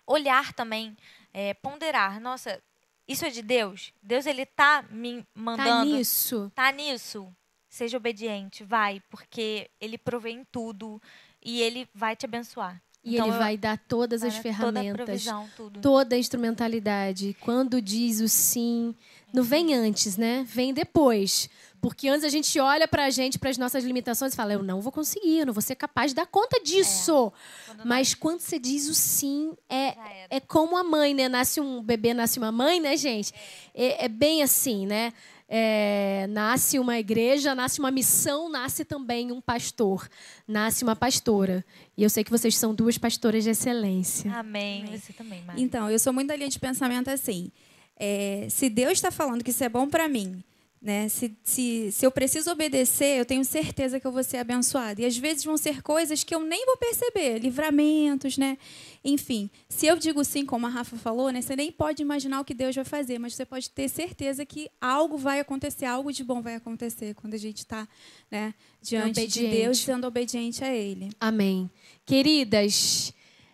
[0.06, 0.96] olhar também,
[1.34, 2.20] é, ponderar.
[2.20, 2.62] Nossa,
[3.08, 3.92] isso é de Deus?
[4.00, 6.52] Deus ele tá me Tá mandando nisso.
[6.54, 7.34] tá nisso,
[7.68, 11.02] seja obediente, vai, porque ele provê em tudo
[11.42, 12.80] e ele vai te abençoar.
[13.02, 15.04] E Então, ele vai dar todas vai as dar Toda a ferramentas.
[15.04, 15.80] provisão, tudo.
[15.80, 17.34] toda a instrumentalidade.
[17.40, 18.94] Quando diz o sim,
[19.32, 20.44] não vem antes, né?
[20.48, 21.48] Vem depois.
[21.80, 24.80] Porque antes a gente olha pra gente, para as nossas limitações e fala: eu não
[24.80, 27.32] vou conseguir, eu não vou ser capaz de dar conta disso.
[27.66, 29.96] Quando Mas quando você diz o sim, é,
[30.28, 31.28] é como a mãe, né?
[31.28, 33.32] Nasce um bebê, nasce uma mãe, né, gente?
[33.74, 35.12] É, é bem assim, né?
[35.50, 40.06] É, nasce uma igreja, nasce uma missão, nasce também um pastor,
[40.46, 41.64] nasce uma pastora.
[41.96, 44.30] E eu sei que vocês são duas pastoras de excelência.
[44.34, 44.82] Amém.
[44.82, 44.98] Amém.
[44.98, 45.62] Você também, Mari.
[45.62, 47.50] Então, eu sou muito da linha de pensamento assim.
[47.98, 50.42] É, se Deus está falando que isso é bom para mim,
[50.80, 51.08] né?
[51.08, 55.02] Se, se, se eu preciso obedecer, eu tenho certeza que eu vou ser abençoada.
[55.02, 58.56] E às vezes vão ser coisas que eu nem vou perceber, livramentos, né?
[59.04, 61.40] Enfim, se eu digo sim, como a Rafa falou, né?
[61.42, 64.70] Você nem pode imaginar o que Deus vai fazer, mas você pode ter certeza que
[64.80, 67.88] algo vai acontecer, algo de bom vai acontecer quando a gente está,
[68.30, 68.54] né?
[68.80, 69.56] Diante de Obediente.
[69.56, 71.10] Deus, sendo obediente a Ele.
[71.18, 71.68] Amém.
[72.06, 73.12] Queridas,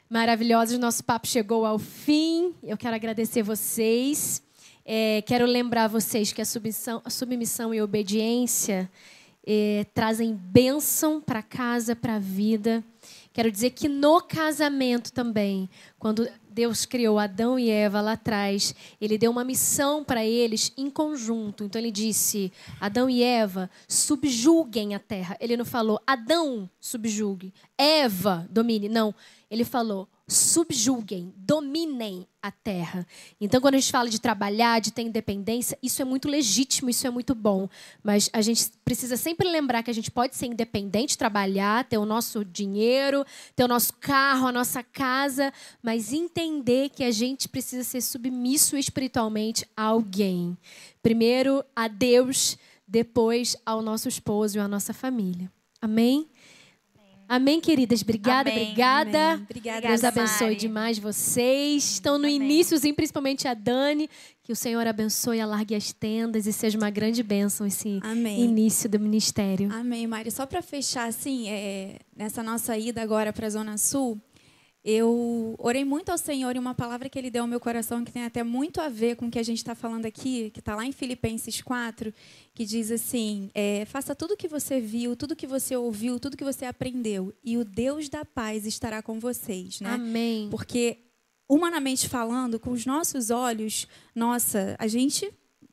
[0.08, 2.54] maravilhosas, nosso papo chegou ao fim.
[2.62, 4.42] Eu quero agradecer vocês.
[4.84, 8.90] É, quero lembrar vocês que a submissão, a submissão e a obediência
[9.46, 12.84] é, trazem bênção para casa, para a vida.
[13.32, 19.18] Quero dizer que no casamento também, quando Deus criou Adão e Eva lá atrás, ele
[19.18, 21.64] deu uma missão para eles em conjunto.
[21.64, 25.36] Então ele disse: Adão e Eva, subjuguem a terra.
[25.40, 28.88] Ele não falou Adão, subjugue, Eva, domine.
[28.88, 29.12] Não.
[29.50, 33.06] Ele falou: subjuguem, dominem a terra.
[33.40, 37.06] Então, quando a gente fala de trabalhar, de ter independência, isso é muito legítimo, isso
[37.06, 37.66] é muito bom.
[38.02, 42.04] Mas a gente precisa sempre lembrar que a gente pode ser independente, trabalhar, ter o
[42.04, 43.24] nosso dinheiro,
[43.56, 45.50] ter o nosso carro, a nossa casa,
[45.82, 50.54] mas entender que a gente precisa ser submisso espiritualmente a alguém.
[51.02, 55.50] Primeiro a Deus, depois ao nosso esposo e à nossa família.
[55.80, 56.28] Amém?
[57.34, 58.00] Amém, queridas?
[58.02, 58.62] Obrigada, Amém.
[58.62, 59.32] obrigada.
[59.32, 59.46] Amém.
[59.50, 60.56] Obrigada, Deus Obrigada, abençoe Mari.
[60.56, 61.84] demais vocês.
[61.94, 62.36] Estão no Amém.
[62.36, 64.08] iníciozinho, principalmente a Dani.
[64.44, 68.44] Que o Senhor abençoe, alargue as tendas e seja uma grande bênção esse Amém.
[68.44, 69.72] início do ministério.
[69.72, 70.30] Amém, Mari.
[70.30, 74.20] Só para fechar, assim, é, nessa nossa ida agora para a Zona Sul,
[74.84, 78.12] eu orei muito ao Senhor e uma palavra que Ele deu ao meu coração que
[78.12, 80.76] tem até muito a ver com o que a gente está falando aqui, que está
[80.76, 82.12] lá em Filipenses 4,
[82.52, 86.36] que diz assim: é, faça tudo o que você viu, tudo que você ouviu, tudo
[86.36, 89.94] que você aprendeu, e o Deus da paz estará com vocês, né?
[89.94, 90.48] Amém.
[90.50, 90.98] Porque,
[91.48, 95.32] humanamente falando, com os nossos olhos, nossa, a gente,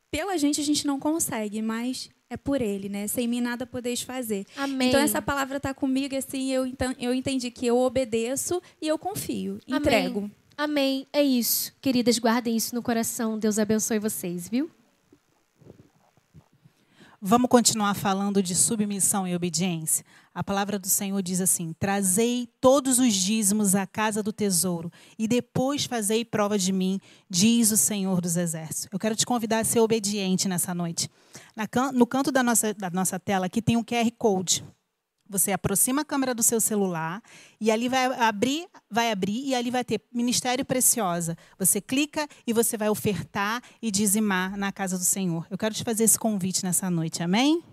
[0.09, 3.07] pela gente, a gente não consegue, mas é por Ele, né?
[3.07, 4.45] Sem mim nada podeis fazer.
[4.55, 4.87] Amém.
[4.87, 8.97] Então, essa palavra está comigo, assim, eu, então, eu entendi que eu obedeço e eu
[8.97, 9.79] confio, Amém.
[9.79, 10.31] entrego.
[10.57, 11.05] Amém.
[11.11, 11.73] É isso.
[11.81, 13.37] Queridas, guardem isso no coração.
[13.37, 14.71] Deus abençoe vocês, viu?
[17.21, 20.05] Vamos continuar falando de submissão e obediência?
[20.33, 25.27] A palavra do Senhor diz assim: Trazei todos os dízimos à casa do tesouro, e
[25.27, 28.87] depois fazei prova de mim, diz o Senhor dos Exércitos.
[28.91, 31.09] Eu quero te convidar a ser obediente nessa noite.
[31.93, 34.63] No canto da nossa, da nossa tela aqui tem um QR Code.
[35.29, 37.21] Você aproxima a câmera do seu celular
[37.59, 41.37] e ali vai abrir, vai abrir e ali vai ter Ministério Preciosa.
[41.57, 45.47] Você clica e você vai ofertar e dizimar na casa do Senhor.
[45.49, 47.63] Eu quero te fazer esse convite nessa noite, amém?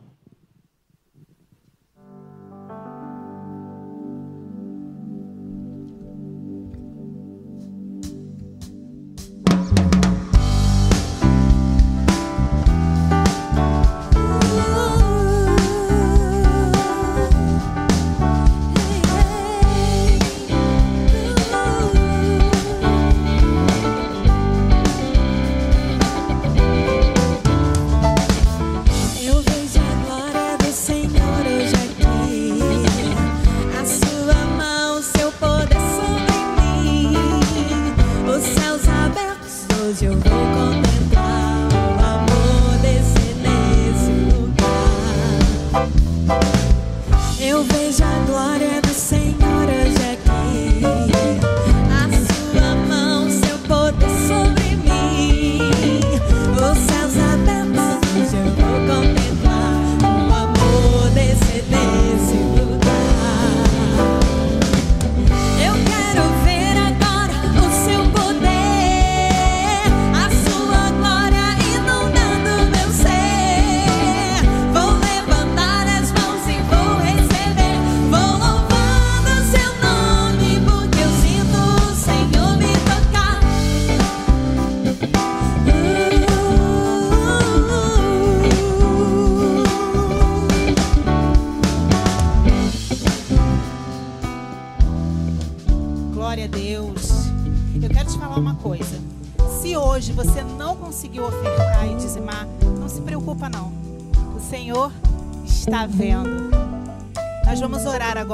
[39.88, 40.87] your vocal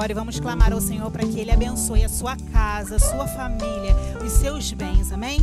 [0.05, 3.27] agora e vamos clamar ao Senhor para que Ele abençoe a sua casa, a sua
[3.27, 5.11] família, os seus bens.
[5.11, 5.41] Amém?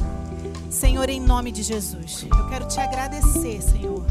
[0.70, 4.06] Senhor, em nome de Jesus, eu quero te agradecer, Senhor,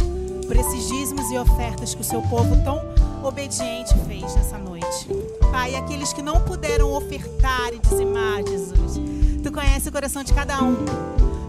[0.49, 2.81] por esses dízimos e ofertas que o seu povo tão
[3.23, 5.07] obediente fez nessa noite.
[5.53, 9.01] Pai, aqueles que não puderam ofertar e dizimar, Jesus,
[9.45, 10.75] tu conheces o coração de cada um.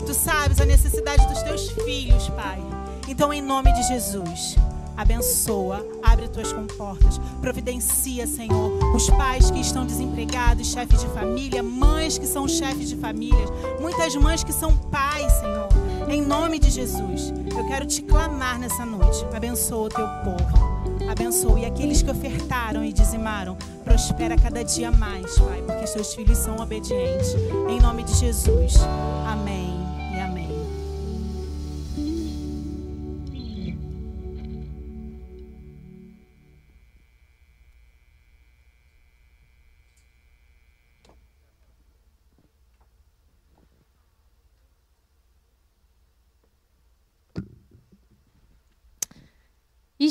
[0.06, 2.60] Tu sabes a necessidade dos teus filhos, Pai.
[3.08, 4.58] Então, em nome de Jesus,
[5.02, 12.18] abençoa, abre tuas comportas, providencia, Senhor, os pais que estão desempregados, chefes de família, mães
[12.18, 13.49] que são chefes de famílias,
[13.80, 15.70] muitas mães que são pais, Senhor.
[16.08, 19.26] Em nome de Jesus, eu quero te clamar nessa noite.
[19.34, 20.72] Abençoa o teu povo.
[21.10, 23.58] Abençoe aqueles que ofertaram e dizimaram.
[23.84, 27.34] Prospera cada dia mais, Pai, porque seus filhos são obedientes.
[27.70, 28.76] Em nome de Jesus.
[28.76, 29.70] E amém.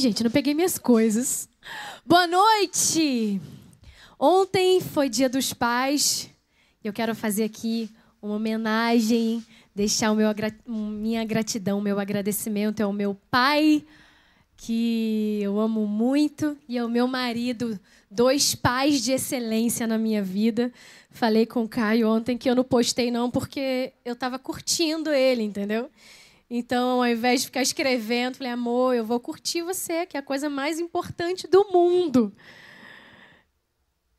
[0.00, 1.46] Gente, não peguei minhas coisas.
[2.06, 3.38] Boa noite!
[4.18, 6.30] Ontem foi Dia dos Pais.
[6.82, 7.90] Eu quero fazer aqui
[8.22, 9.44] uma homenagem,
[9.74, 10.28] deixar o meu,
[10.66, 13.84] minha gratidão, meu agradecimento ao meu pai,
[14.56, 17.78] que eu amo muito, e ao meu marido,
[18.10, 20.72] dois pais de excelência na minha vida.
[21.10, 25.42] Falei com o Caio ontem que eu não postei não porque eu estava curtindo ele,
[25.42, 25.90] entendeu?
[26.52, 30.22] Então, ao invés de ficar escrevendo, falei, amor, eu vou curtir você, que é a
[30.22, 32.32] coisa mais importante do mundo.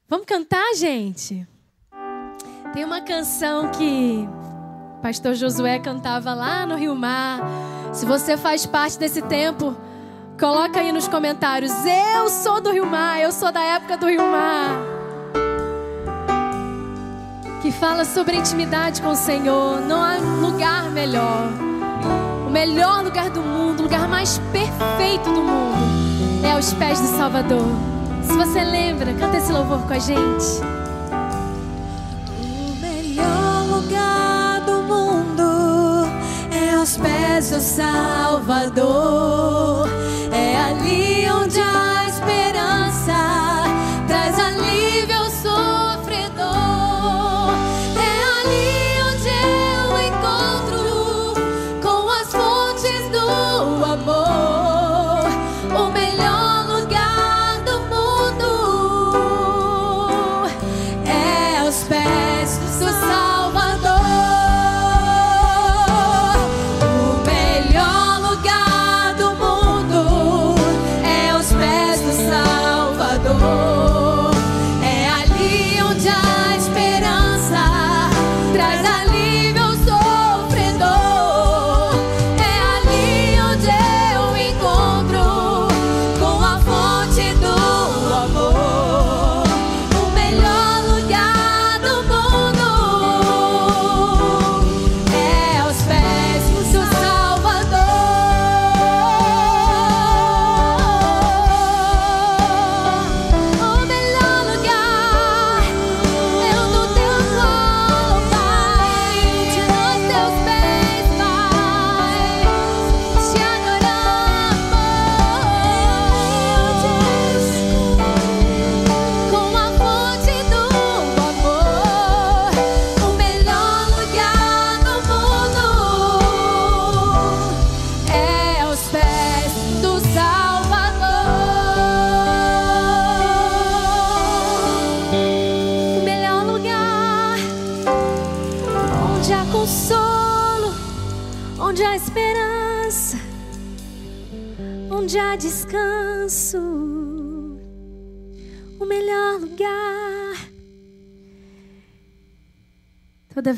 [0.07, 1.45] Vamos cantar, gente?
[2.73, 4.25] Tem uma canção que
[4.97, 7.41] o pastor Josué cantava lá no Rio Mar.
[7.91, 9.75] Se você faz parte desse tempo,
[10.39, 11.73] coloca aí nos comentários.
[12.15, 14.79] Eu sou do Rio Mar, eu sou da época do Rio Mar.
[17.61, 19.81] Que fala sobre intimidade com o Senhor.
[19.81, 21.70] Não há lugar melhor.
[22.45, 27.07] O melhor lugar do mundo, o lugar mais perfeito do mundo, é aos pés do
[27.17, 27.65] Salvador.
[28.23, 30.61] Se você lembra, canta esse louvor com a gente.
[32.39, 36.07] O melhor lugar do mundo
[36.51, 39.01] é aos pés do Salvador.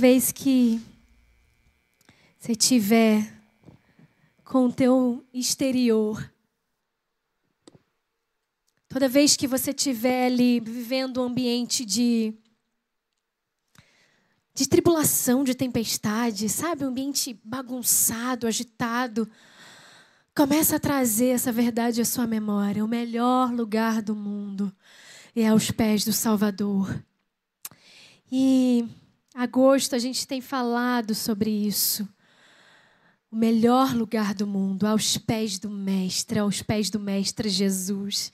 [0.04, 0.82] Vez que
[2.38, 3.26] você tiver
[4.44, 6.30] com o teu exterior,
[8.90, 12.34] toda vez que você estiver ali vivendo um ambiente de
[14.54, 19.26] de tribulação, de tempestade, sabe, um ambiente bagunçado, agitado,
[20.36, 22.84] começa a trazer essa verdade à sua memória.
[22.84, 24.70] O melhor lugar do mundo
[25.34, 26.94] é aos pés do Salvador.
[28.30, 28.86] E
[29.34, 32.08] agosto a gente tem falado sobre isso.
[33.32, 38.32] o melhor lugar do mundo, aos pés do Mestre, aos pés do Mestre Jesus.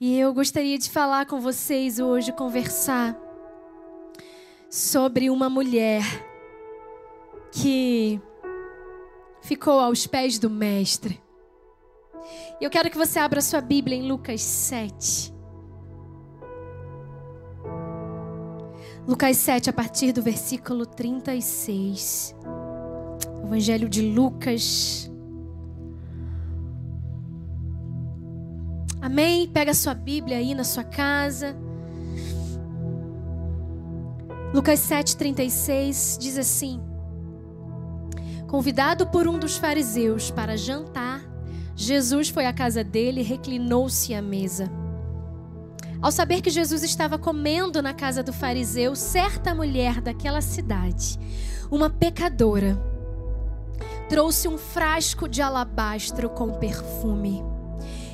[0.00, 3.18] E eu gostaria de falar com vocês hoje, conversar
[4.70, 6.02] sobre uma mulher
[7.50, 8.20] que
[9.42, 11.20] ficou aos pés do Mestre.
[12.60, 15.39] Eu quero que você abra sua Bíblia em Lucas 7.
[19.06, 22.34] Lucas 7, a partir do versículo 36.
[23.42, 25.10] Evangelho de Lucas.
[29.00, 29.48] Amém?
[29.48, 31.56] Pega sua Bíblia aí na sua casa.
[34.52, 36.80] Lucas 7,36 diz assim:
[38.46, 41.22] Convidado por um dos fariseus para jantar,
[41.74, 44.70] Jesus foi à casa dele e reclinou-se à mesa.
[46.02, 51.18] Ao saber que Jesus estava comendo na casa do fariseu, certa mulher daquela cidade,
[51.70, 52.82] uma pecadora,
[54.08, 57.44] trouxe um frasco de alabastro com perfume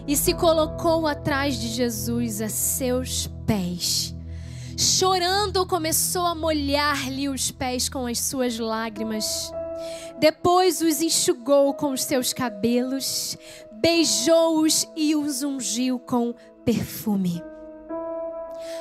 [0.07, 4.15] e se colocou atrás de Jesus a seus pés.
[4.77, 9.53] Chorando, começou a molhar-lhe os pés com as suas lágrimas.
[10.19, 13.39] Depois os enxugou com os seus cabelos,
[13.81, 16.35] beijou-os e os ungiu com
[16.65, 17.43] perfume.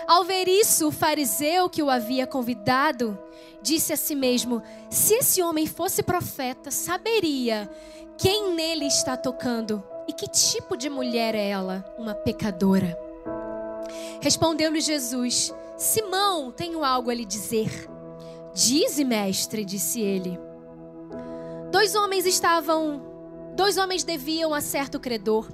[0.07, 3.17] Ao ver isso, o fariseu que o havia convidado
[3.61, 7.69] disse a si mesmo: Se esse homem fosse profeta, saberia
[8.17, 12.97] quem nele está tocando e que tipo de mulher é ela, uma pecadora.
[14.21, 17.89] Respondeu-lhe Jesus: Simão, tenho algo a lhe dizer.
[18.53, 20.39] Dize, mestre, disse ele.
[21.71, 23.01] Dois homens estavam,
[23.53, 25.49] dois homens deviam a certo credor.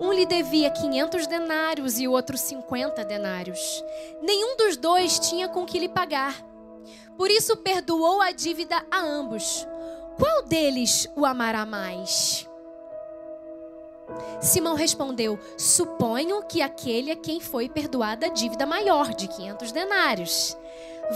[0.00, 3.84] Um lhe devia 500 denários e o outro 50 denários.
[4.22, 6.42] Nenhum dos dois tinha com que lhe pagar.
[7.18, 9.66] Por isso perdoou a dívida a ambos.
[10.16, 12.48] Qual deles o amará mais?
[14.40, 20.56] Simão respondeu: Suponho que aquele a quem foi perdoada a dívida maior de 500 denários.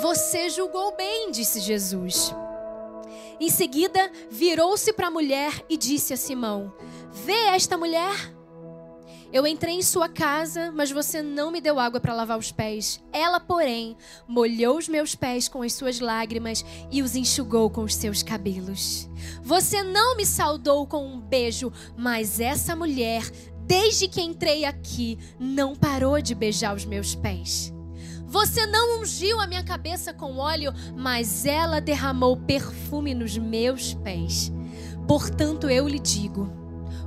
[0.03, 2.35] Você julgou bem, disse Jesus.
[3.41, 6.73] Em seguida, virou-se para a mulher e disse a Simão:
[7.11, 8.34] Vê esta mulher?
[9.35, 13.03] Eu entrei em sua casa, mas você não me deu água para lavar os pés.
[13.13, 13.97] Ela, porém,
[14.29, 19.11] molhou os meus pés com as suas lágrimas e os enxugou com os seus cabelos.
[19.43, 23.29] Você não me saudou com um beijo, mas essa mulher,
[23.67, 27.75] desde que entrei aqui, não parou de beijar os meus pés.
[28.25, 34.53] Você não ungiu a minha cabeça com óleo, mas ela derramou perfume nos meus pés.
[35.09, 36.64] Portanto, eu lhe digo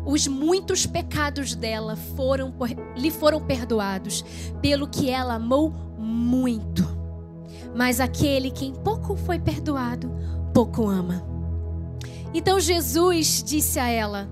[0.08, 2.54] os muitos pecados dela foram
[2.96, 4.24] lhe foram perdoados,
[4.62, 6.88] pelo que ela amou muito.
[7.76, 10.10] Mas aquele quem pouco foi perdoado,
[10.54, 11.28] pouco ama.
[12.34, 14.30] Então Jesus disse a ela: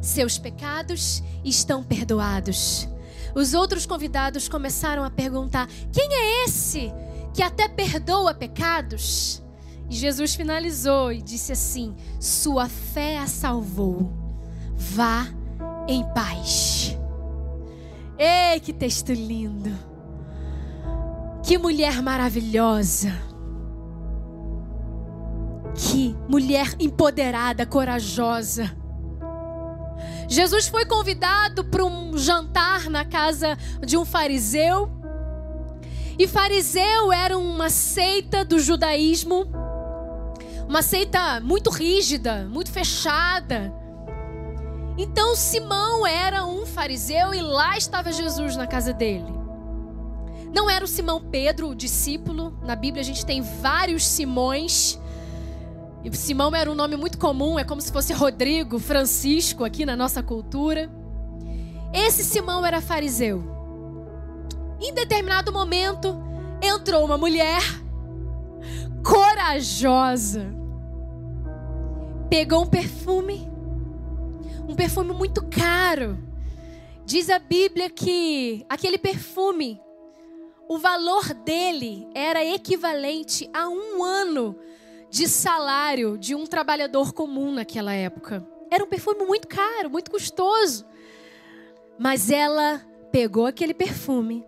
[0.00, 2.88] Seus pecados estão perdoados.
[3.32, 6.92] Os outros convidados começaram a perguntar: Quem é esse
[7.32, 9.40] que até perdoa pecados?
[9.88, 14.25] E Jesus finalizou e disse assim: Sua fé a salvou
[14.76, 15.26] Vá
[15.88, 16.96] em paz.
[18.18, 19.70] Ei, que texto lindo.
[21.42, 23.12] Que mulher maravilhosa.
[25.74, 28.74] Que mulher empoderada, corajosa.
[30.28, 34.90] Jesus foi convidado para um jantar na casa de um fariseu.
[36.18, 39.46] E fariseu era uma seita do judaísmo,
[40.66, 43.72] uma seita muito rígida, muito fechada
[44.96, 49.36] então Simão era um fariseu e lá estava Jesus na casa dele.
[50.54, 52.58] Não era o Simão Pedro, o discípulo.
[52.62, 54.98] Na Bíblia a gente tem vários Simões.
[56.02, 59.96] E Simão era um nome muito comum, é como se fosse Rodrigo, Francisco aqui na
[59.96, 60.90] nossa cultura.
[61.92, 63.44] Esse Simão era fariseu.
[64.80, 66.16] Em determinado momento,
[66.62, 67.62] entrou uma mulher
[69.04, 70.46] corajosa.
[72.30, 73.50] Pegou um perfume
[74.68, 76.18] um perfume muito caro.
[77.04, 79.80] Diz a Bíblia que aquele perfume,
[80.68, 84.58] o valor dele era equivalente a um ano
[85.08, 88.44] de salário de um trabalhador comum naquela época.
[88.70, 90.84] Era um perfume muito caro, muito custoso.
[91.96, 94.44] Mas ela pegou aquele perfume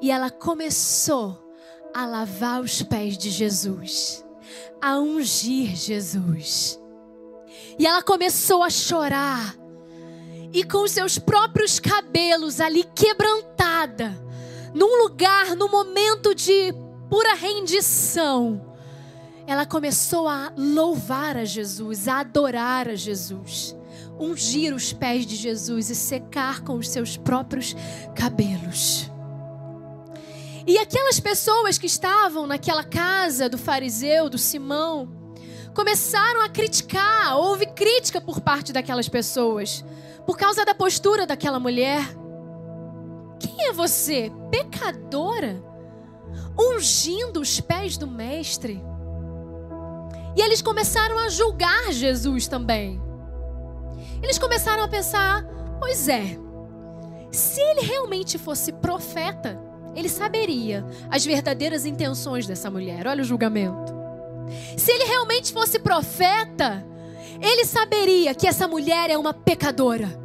[0.00, 1.38] e ela começou
[1.94, 4.26] a lavar os pés de Jesus,
[4.80, 6.81] a ungir Jesus.
[7.78, 9.56] E ela começou a chorar.
[10.52, 14.14] E com seus próprios cabelos ali quebrantada,
[14.74, 16.74] num lugar, num momento de
[17.08, 18.74] pura rendição,
[19.46, 23.76] ela começou a louvar a Jesus, a adorar a Jesus,
[24.18, 27.74] ungir os pés de Jesus e secar com os seus próprios
[28.14, 29.10] cabelos.
[30.66, 35.21] E aquelas pessoas que estavam naquela casa do fariseu, do Simão,
[35.74, 39.84] começaram a criticar, houve crítica por parte daquelas pessoas,
[40.26, 42.02] por causa da postura daquela mulher.
[43.38, 45.62] Quem é você, pecadora,
[46.58, 48.82] ungindo os pés do Mestre?
[50.36, 53.00] E eles começaram a julgar Jesus também.
[54.22, 55.44] Eles começaram a pensar:
[55.78, 56.38] pois é,
[57.30, 59.58] se ele realmente fosse profeta,
[59.94, 63.06] ele saberia as verdadeiras intenções dessa mulher.
[63.06, 64.01] Olha o julgamento.
[64.76, 66.84] Se ele realmente fosse profeta,
[67.40, 70.20] ele saberia que essa mulher é uma pecadora.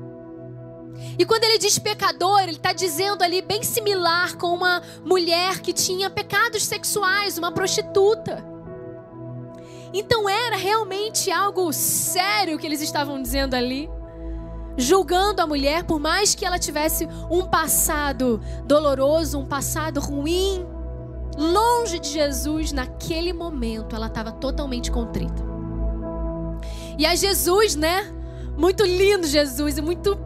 [1.18, 5.74] E quando ele diz pecador, ele está dizendo ali bem similar com uma mulher que
[5.74, 8.44] tinha pecados sexuais, uma prostituta.
[9.94, 13.90] Então era realmente algo sério que eles estavam dizendo ali
[14.78, 20.66] julgando a mulher, por mais que ela tivesse um passado doloroso, um passado ruim,
[21.38, 25.46] longe de Jesus, naquele momento ela estava totalmente contrita.
[26.98, 28.12] E a Jesus, né?
[28.58, 30.18] Muito lindo Jesus e muito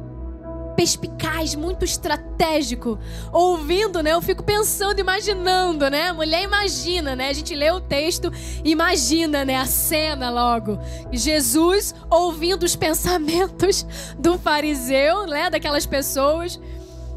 [0.75, 2.97] perspicaz, muito estratégico.
[3.31, 4.13] Ouvindo, né?
[4.13, 6.09] Eu fico pensando, imaginando, né?
[6.09, 7.29] A mulher imagina, né?
[7.29, 8.31] A gente lê o texto,
[8.63, 9.57] imagina, né?
[9.57, 10.79] A cena logo.
[11.11, 13.85] Jesus ouvindo os pensamentos
[14.17, 15.49] do fariseu, né?
[15.49, 16.59] Daquelas pessoas.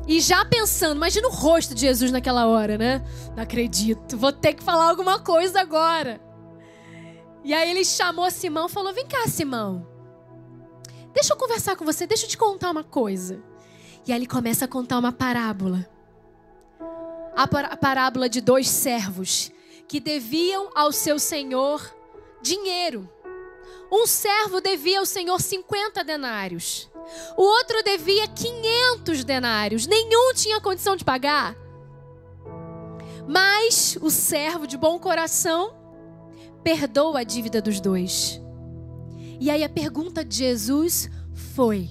[0.07, 3.02] E já pensando, imagina o rosto de Jesus naquela hora, né?
[3.34, 6.20] Não acredito, vou ter que falar alguma coisa agora.
[7.42, 9.86] E aí ele chamou Simão e falou: Vem cá, Simão.
[11.12, 13.42] Deixa eu conversar com você, deixa eu te contar uma coisa.
[14.07, 15.88] E aí ele começa a contar uma parábola.
[17.36, 19.50] A parábola de dois servos
[19.88, 21.94] que deviam ao seu senhor
[22.42, 23.09] dinheiro.
[23.95, 26.90] Um servo devia ao senhor 50 denários.
[27.36, 29.86] O outro devia 500 denários.
[29.86, 31.57] Nenhum tinha condição de pagar.
[33.28, 35.76] Mas o servo de bom coração
[36.64, 38.40] perdoa a dívida dos dois.
[39.40, 41.09] E aí a pergunta de Jesus
[41.55, 41.88] foi: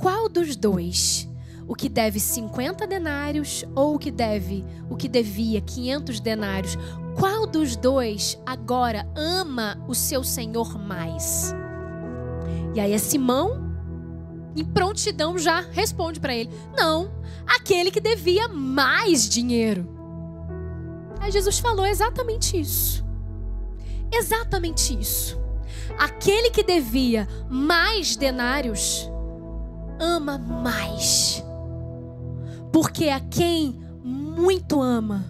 [0.00, 1.28] qual dos dois?
[1.68, 6.76] O que deve 50 denários ou o que deve, o que devia 500 denários?
[7.18, 11.54] Qual dos dois agora ama o seu senhor mais?
[12.74, 13.72] E aí é Simão,
[14.56, 17.10] em prontidão, já responde para ele: Não,
[17.46, 19.88] aquele que devia mais dinheiro.
[21.20, 23.04] Aí Jesus falou exatamente isso.
[24.12, 25.40] Exatamente isso.
[25.98, 29.08] Aquele que devia mais denários
[30.00, 31.42] ama mais.
[32.72, 35.24] Porque a quem muito ama,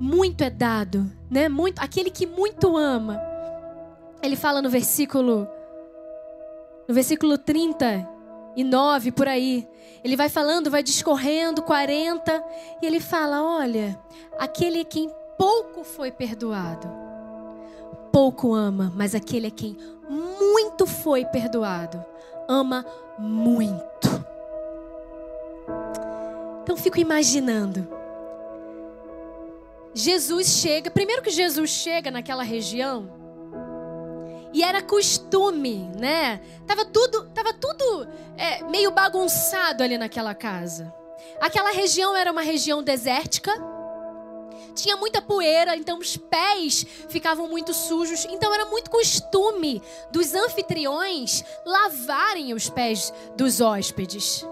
[0.00, 1.46] muito é dado, né?
[1.48, 3.20] Muito, aquele que muito ama.
[4.22, 5.46] Ele fala no versículo
[6.88, 9.68] no versículo 39 por aí.
[10.02, 12.42] Ele vai falando, vai discorrendo 40
[12.82, 14.00] e ele fala: "Olha,
[14.38, 16.88] aquele quem pouco foi perdoado,
[18.10, 19.76] pouco ama, mas aquele a quem
[20.08, 22.02] muito foi perdoado,
[22.48, 22.84] ama
[23.18, 24.08] muito.
[26.62, 27.99] Então fico imaginando.
[29.94, 33.18] Jesus chega, primeiro que Jesus chega naquela região,
[34.52, 36.40] e era costume, né?
[36.66, 40.92] Tava tudo, tava tudo é, meio bagunçado ali naquela casa.
[41.40, 43.52] Aquela região era uma região desértica
[44.74, 48.24] tinha muita poeira, então os pés ficavam muito sujos.
[48.26, 54.44] Então era muito costume dos anfitriões lavarem os pés dos hóspedes.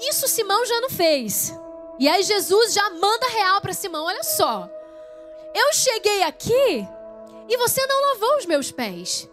[0.00, 1.54] Isso Simão já não fez.
[1.98, 4.68] E aí Jesus já manda real para Simão: olha só,
[5.54, 6.86] eu cheguei aqui
[7.48, 9.28] e você não lavou os meus pés.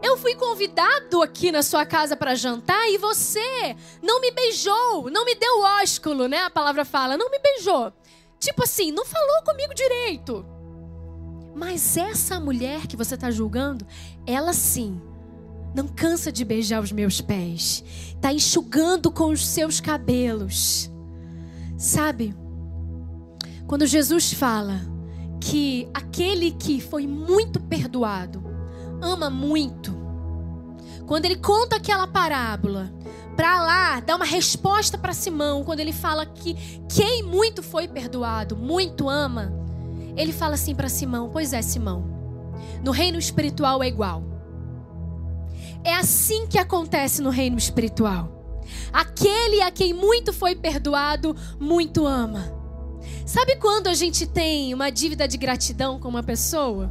[0.00, 5.24] Eu fui convidado aqui na sua casa para jantar e você não me beijou, não
[5.24, 6.38] me deu ósculo, né?
[6.38, 7.92] A palavra fala, não me beijou.
[8.38, 10.46] Tipo assim, não falou comigo direito.
[11.54, 13.84] Mas essa mulher que você está julgando,
[14.24, 15.00] ela sim,
[15.74, 17.84] não cansa de beijar os meus pés.
[18.14, 20.90] Está enxugando com os seus cabelos.
[21.76, 22.34] Sabe?
[23.66, 24.80] Quando Jesus fala
[25.40, 28.42] que aquele que foi muito perdoado
[29.00, 29.96] ama muito.
[31.06, 32.92] Quando ele conta aquela parábola
[33.36, 36.54] para lá dar uma resposta para Simão, quando ele fala que
[36.88, 39.52] quem muito foi perdoado, muito ama,
[40.16, 42.04] ele fala assim para Simão: Pois é, Simão,
[42.82, 44.27] no reino espiritual é igual.
[45.88, 48.62] É assim que acontece no reino espiritual.
[48.92, 52.52] Aquele a quem muito foi perdoado, muito ama.
[53.24, 56.90] Sabe quando a gente tem uma dívida de gratidão com uma pessoa?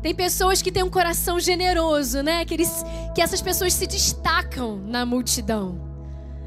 [0.00, 2.44] Tem pessoas que têm um coração generoso, né?
[2.44, 5.80] Que, eles, que essas pessoas se destacam na multidão.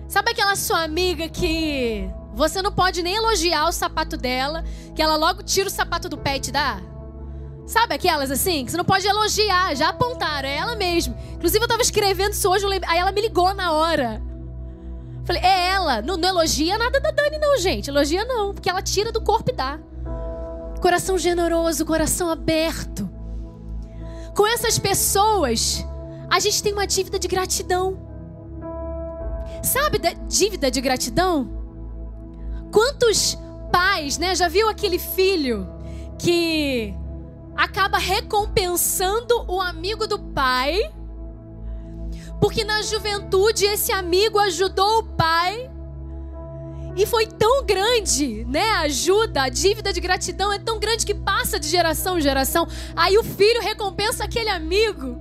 [0.08, 4.64] Sabe aquela sua amiga que você não pode nem elogiar o sapato dela,
[4.96, 6.82] que ela logo tira o sapato do pé e te dá?
[7.66, 8.66] Sabe aquelas assim?
[8.66, 11.16] Que você não pode elogiar, já apontaram, é ela mesma.
[11.34, 14.22] Inclusive, eu tava escrevendo isso hoje, aí ela me ligou na hora.
[15.24, 16.02] Falei, é ela.
[16.02, 17.90] Não, não elogia nada da Dani, não, gente.
[17.90, 19.80] Elogia não, porque ela tira do corpo e dá.
[20.82, 23.10] Coração generoso, coração aberto.
[24.36, 25.86] Com essas pessoas,
[26.30, 28.00] a gente tem uma dívida de gratidão.
[29.64, 31.50] Sabe da dívida de gratidão?
[32.72, 33.38] Quantos
[33.72, 34.34] pais, né?
[34.34, 35.68] Já viu aquele filho
[36.18, 36.96] que
[37.56, 40.80] acaba recompensando o amigo do pai?
[42.40, 45.70] Porque na juventude esse amigo ajudou o pai
[46.96, 48.64] e foi tão grande, né?
[48.72, 52.68] A ajuda, a dívida de gratidão é tão grande que passa de geração em geração.
[52.96, 55.18] Aí o filho recompensa aquele amigo.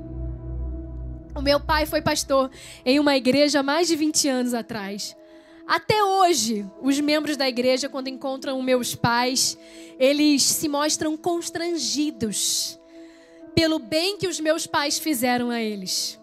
[1.34, 2.50] O meu pai foi pastor
[2.84, 5.16] em uma igreja há mais de 20 anos atrás.
[5.70, 9.56] Até hoje, os membros da igreja, quando encontram meus pais,
[10.00, 12.76] eles se mostram constrangidos
[13.54, 16.18] pelo bem que os meus pais fizeram a eles.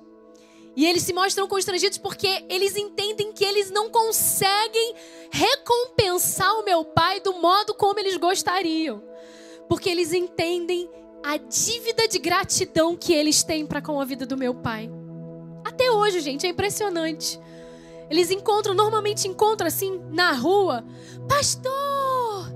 [0.75, 4.93] E eles se mostram constrangidos porque eles entendem que eles não conseguem
[5.31, 9.01] recompensar o meu pai do modo como eles gostariam.
[9.69, 10.89] Porque eles entendem
[11.23, 14.89] a dívida de gratidão que eles têm para com a vida do meu pai.
[15.63, 17.39] Até hoje, gente, é impressionante.
[18.10, 20.84] Eles encontram, normalmente encontram assim na rua,
[21.28, 22.51] pastor.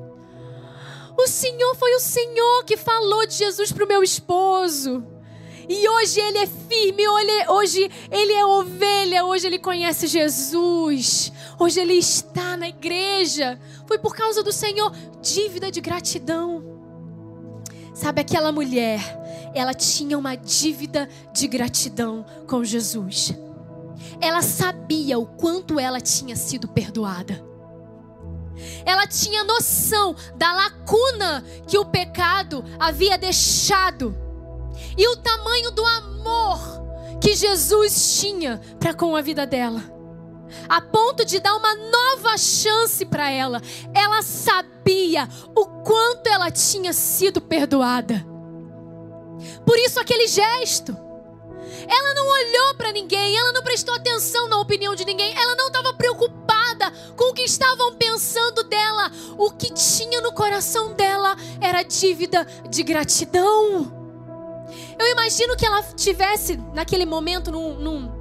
[1.18, 5.04] O Senhor foi o Senhor que falou de Jesus para o meu esposo.
[5.70, 7.04] E hoje ele é firme,
[7.48, 13.60] hoje ele é ovelha, hoje ele conhece Jesus, hoje ele está na igreja.
[13.86, 14.92] Foi por causa do Senhor,
[15.22, 16.64] dívida de gratidão.
[17.94, 19.02] Sabe aquela mulher,
[19.54, 23.34] ela tinha uma dívida de gratidão com Jesus.
[24.20, 27.44] Ela sabia o quanto ela tinha sido perdoada.
[28.86, 34.16] Ela tinha noção da lacuna que o pecado havia deixado
[34.98, 36.82] e o tamanho do amor
[37.20, 39.82] que Jesus tinha para com a vida dela.
[40.68, 43.62] A ponto de dar uma nova chance para ela.
[43.94, 48.26] Ela sabia o quanto ela tinha sido perdoada.
[49.66, 50.96] Por isso aquele gesto.
[51.92, 55.68] Ela não olhou para ninguém, ela não prestou atenção na opinião de ninguém, ela não
[55.68, 59.12] estava preocupada com o que estavam pensando dela.
[59.38, 63.92] O que tinha no coração dela era dívida de gratidão.
[64.98, 68.12] Eu imagino que ela tivesse, naquele momento, num, num,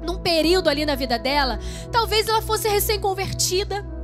[0.00, 1.58] num período ali na vida dela,
[1.92, 3.97] talvez ela fosse recém-convertida.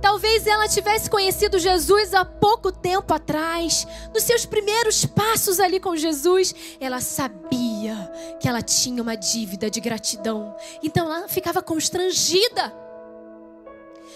[0.00, 5.96] Talvez ela tivesse conhecido Jesus há pouco tempo atrás, nos seus primeiros passos ali com
[5.96, 10.56] Jesus, ela sabia que ela tinha uma dívida de gratidão.
[10.82, 12.72] Então ela ficava constrangida.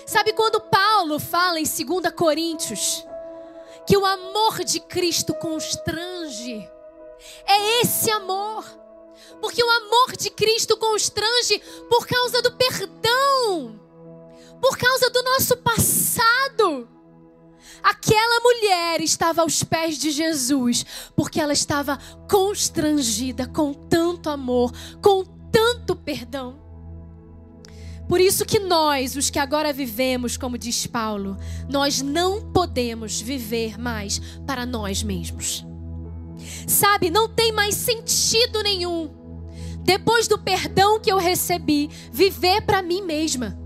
[0.07, 3.05] Sabe quando Paulo fala em 2 Coríntios
[3.87, 6.68] que o amor de Cristo constrange?
[7.47, 8.64] É esse amor.
[9.41, 13.80] Porque o amor de Cristo constrange por causa do perdão,
[14.62, 16.88] por causa do nosso passado.
[17.82, 20.86] Aquela mulher estava aos pés de Jesus
[21.16, 21.98] porque ela estava
[22.30, 26.62] constrangida com tanto amor, com tanto perdão.
[28.08, 31.36] Por isso que nós, os que agora vivemos, como diz Paulo,
[31.68, 35.66] nós não podemos viver mais para nós mesmos.
[36.68, 39.10] Sabe, não tem mais sentido nenhum.
[39.80, 43.58] Depois do perdão que eu recebi, viver para mim mesma.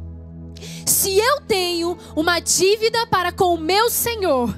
[1.06, 4.52] Se eu tenho uma dívida para com o meu Senhor,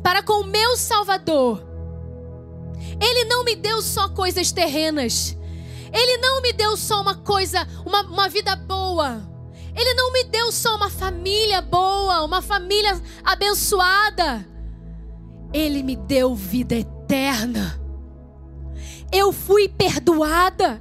[0.00, 1.60] para com o meu Salvador,
[3.02, 5.36] Ele não me deu só coisas terrenas.
[5.92, 9.28] Ele não me deu só uma coisa, uma, uma vida boa.
[9.74, 14.48] Ele não me deu só uma família boa, uma família abençoada.
[15.52, 17.76] Ele me deu vida eterna.
[19.10, 20.80] Eu fui perdoada.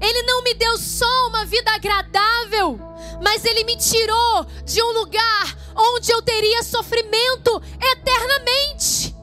[0.00, 2.78] Ele não me deu só uma vida agradável,
[3.22, 9.14] mas ele me tirou de um lugar onde eu teria sofrimento eternamente.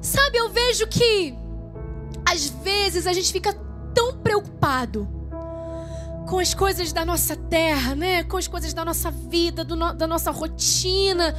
[0.00, 1.34] Sabe, eu vejo que
[2.24, 3.52] às vezes a gente fica
[3.94, 5.08] tão preocupado
[6.28, 8.24] com as coisas da nossa terra, né?
[8.24, 11.34] Com as coisas da nossa vida, no, da nossa rotina,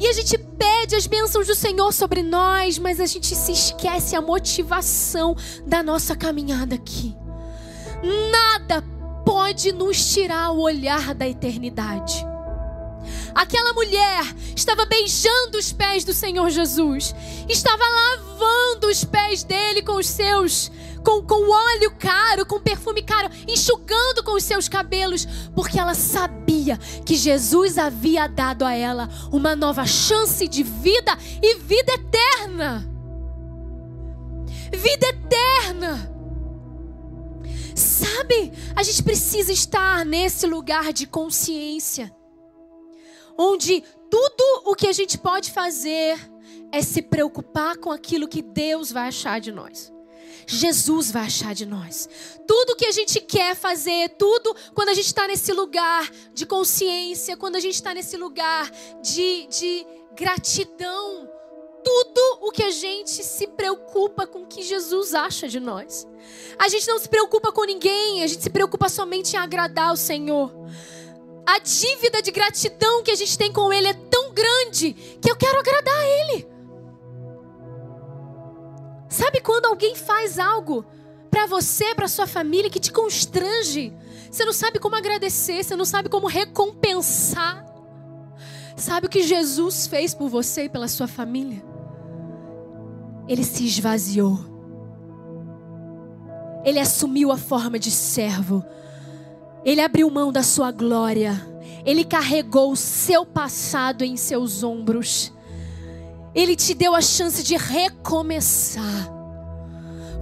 [0.00, 4.16] e a gente pede as bênçãos do Senhor sobre nós, mas a gente se esquece
[4.16, 5.36] a motivação
[5.66, 7.14] da nossa caminhada aqui.
[8.32, 8.82] Nada
[9.26, 12.29] pode nos tirar o olhar da eternidade.
[13.34, 14.22] Aquela mulher
[14.56, 17.14] estava beijando os pés do Senhor Jesus,
[17.48, 20.70] estava lavando os pés dele com os seus,
[21.04, 26.76] com, com óleo caro, com perfume caro, enxugando com os seus cabelos, porque ela sabia
[27.04, 32.86] que Jesus havia dado a ela uma nova chance de vida e vida eterna.
[34.72, 36.10] Vida eterna.
[37.74, 42.14] Sabe, a gente precisa estar nesse lugar de consciência
[43.40, 46.18] onde tudo o que a gente pode fazer
[46.70, 49.90] é se preocupar com aquilo que Deus vai achar de nós.
[50.46, 52.08] Jesus vai achar de nós.
[52.46, 57.36] Tudo que a gente quer fazer, tudo quando a gente está nesse lugar de consciência,
[57.36, 58.70] quando a gente está nesse lugar
[59.02, 61.28] de, de gratidão,
[61.82, 66.06] tudo o que a gente se preocupa com o que Jesus acha de nós.
[66.58, 69.96] A gente não se preocupa com ninguém, a gente se preocupa somente em agradar o
[69.96, 70.52] Senhor
[71.50, 75.34] a dívida de gratidão que a gente tem com Ele é tão grande que eu
[75.34, 76.48] quero agradar a Ele.
[79.08, 80.84] Sabe quando alguém faz algo
[81.28, 83.92] para você, para sua família, que te constrange?
[84.30, 87.66] Você não sabe como agradecer, você não sabe como recompensar.
[88.76, 91.64] Sabe o que Jesus fez por você e pela sua família?
[93.26, 94.38] Ele se esvaziou.
[96.64, 98.64] Ele assumiu a forma de servo
[99.64, 101.46] ele abriu mão da sua glória.
[101.84, 105.32] Ele carregou o seu passado em seus ombros.
[106.34, 109.10] Ele te deu a chance de recomeçar.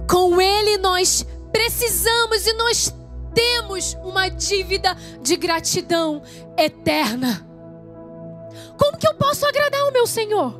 [0.09, 2.93] Com Ele nós precisamos e nós
[3.33, 6.21] temos uma dívida de gratidão
[6.57, 7.45] eterna.
[8.77, 10.59] Como que eu posso agradar o meu Senhor?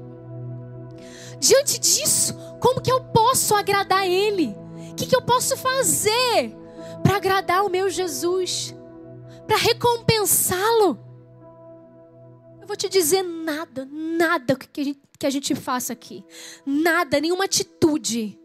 [1.40, 4.56] Diante disso, como que eu posso agradar Ele?
[4.92, 6.59] O que, que eu posso fazer
[7.04, 8.76] para agradar o meu Jesus,
[9.48, 11.00] para recompensá-lo.
[12.62, 16.24] Eu vou te dizer nada, nada que a, gente, que a gente faça aqui,
[16.66, 18.40] nada, nenhuma atitude,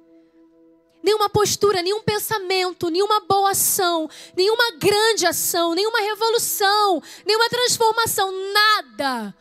[1.02, 9.36] nenhuma postura, nenhum pensamento, nenhuma boa ação, nenhuma grande ação, nenhuma revolução, nenhuma transformação, nada,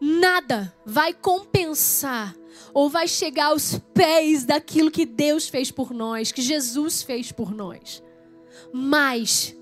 [0.00, 2.34] nada vai compensar
[2.74, 7.52] ou vai chegar aos pés daquilo que Deus fez por nós, que Jesus fez por
[7.54, 8.02] nós.
[8.72, 9.56] Mas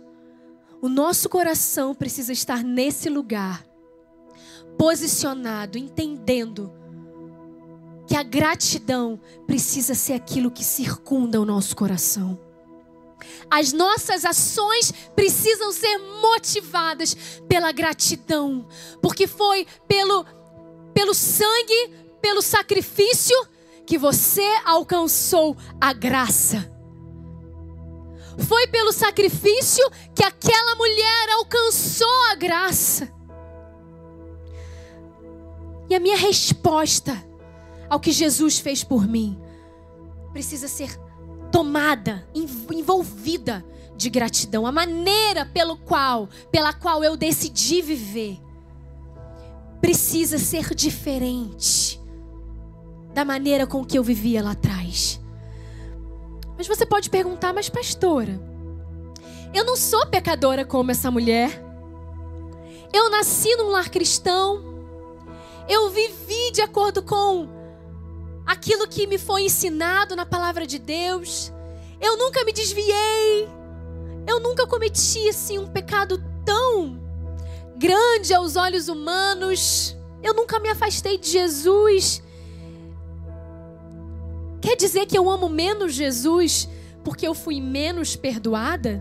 [0.81, 3.65] o nosso coração precisa estar nesse lugar,
[4.79, 6.73] posicionado, entendendo
[8.07, 12.39] que a gratidão precisa ser aquilo que circunda o nosso coração.
[13.51, 17.17] As nossas ações precisam ser motivadas
[17.49, 18.67] pela gratidão,
[19.01, 20.25] porque foi pelo,
[20.93, 21.91] pelo sangue,
[22.21, 23.37] pelo sacrifício
[23.87, 26.76] que você alcançou a graça.
[28.39, 33.13] Foi pelo sacrifício que aquela mulher alcançou a graça.
[35.89, 37.25] E a minha resposta
[37.89, 39.41] ao que Jesus fez por mim
[40.33, 40.99] precisa ser
[41.51, 43.65] tomada, envolvida
[43.97, 44.67] de gratidão.
[44.67, 48.39] A maneira pelo qual, pela qual eu decidi viver
[49.81, 52.01] precisa ser diferente
[53.15, 55.21] da maneira com que eu vivia lá atrás.
[56.57, 58.41] Mas você pode perguntar, mas pastora,
[59.53, 61.63] eu não sou pecadora como essa mulher.
[62.93, 64.65] Eu nasci num lar cristão.
[65.69, 67.49] Eu vivi de acordo com
[68.47, 71.53] aquilo que me foi ensinado na palavra de Deus.
[72.01, 73.49] Eu nunca me desviei.
[74.27, 77.01] Eu nunca cometi assim um pecado tão
[77.77, 79.97] grande aos olhos humanos.
[80.23, 82.23] Eu nunca me afastei de Jesus.
[84.67, 86.69] Quer dizer que eu amo menos Jesus
[87.05, 89.01] porque eu fui menos perdoada?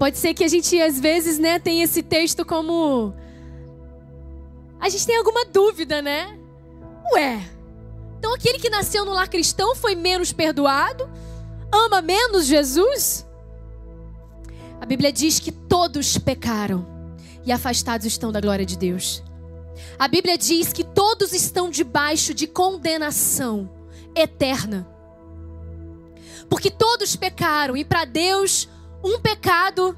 [0.00, 3.14] Pode ser que a gente às vezes, né, tenha esse texto como
[4.80, 6.36] a gente tem alguma dúvida, né?
[7.14, 7.40] Ué,
[8.18, 11.08] então aquele que nasceu no lar cristão foi menos perdoado?
[11.70, 13.24] Ama menos Jesus?
[14.80, 16.84] A Bíblia diz que todos pecaram
[17.44, 19.22] e afastados estão da glória de Deus.
[19.96, 23.75] A Bíblia diz que todos estão debaixo de condenação
[24.16, 24.88] eterna.
[26.48, 28.68] Porque todos pecaram e para Deus
[29.04, 29.96] um pecado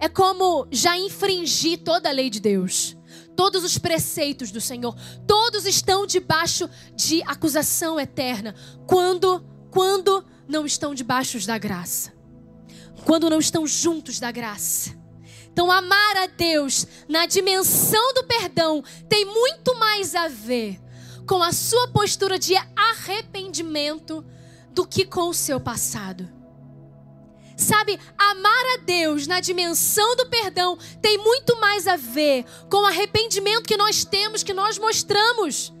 [0.00, 2.96] é como já infringir toda a lei de Deus.
[3.36, 4.94] Todos os preceitos do Senhor,
[5.26, 8.54] todos estão debaixo de acusação eterna.
[8.86, 12.12] Quando quando não estão debaixo da graça.
[13.04, 14.96] Quando não estão juntos da graça.
[15.52, 20.80] Então, amar a Deus na dimensão do perdão tem muito mais a ver
[21.26, 24.24] com a sua postura de arrependimento
[24.70, 26.28] do que com o seu passado.
[27.56, 32.86] Sabe, amar a Deus na dimensão do perdão tem muito mais a ver com o
[32.86, 35.72] arrependimento que nós temos, que nós mostramos.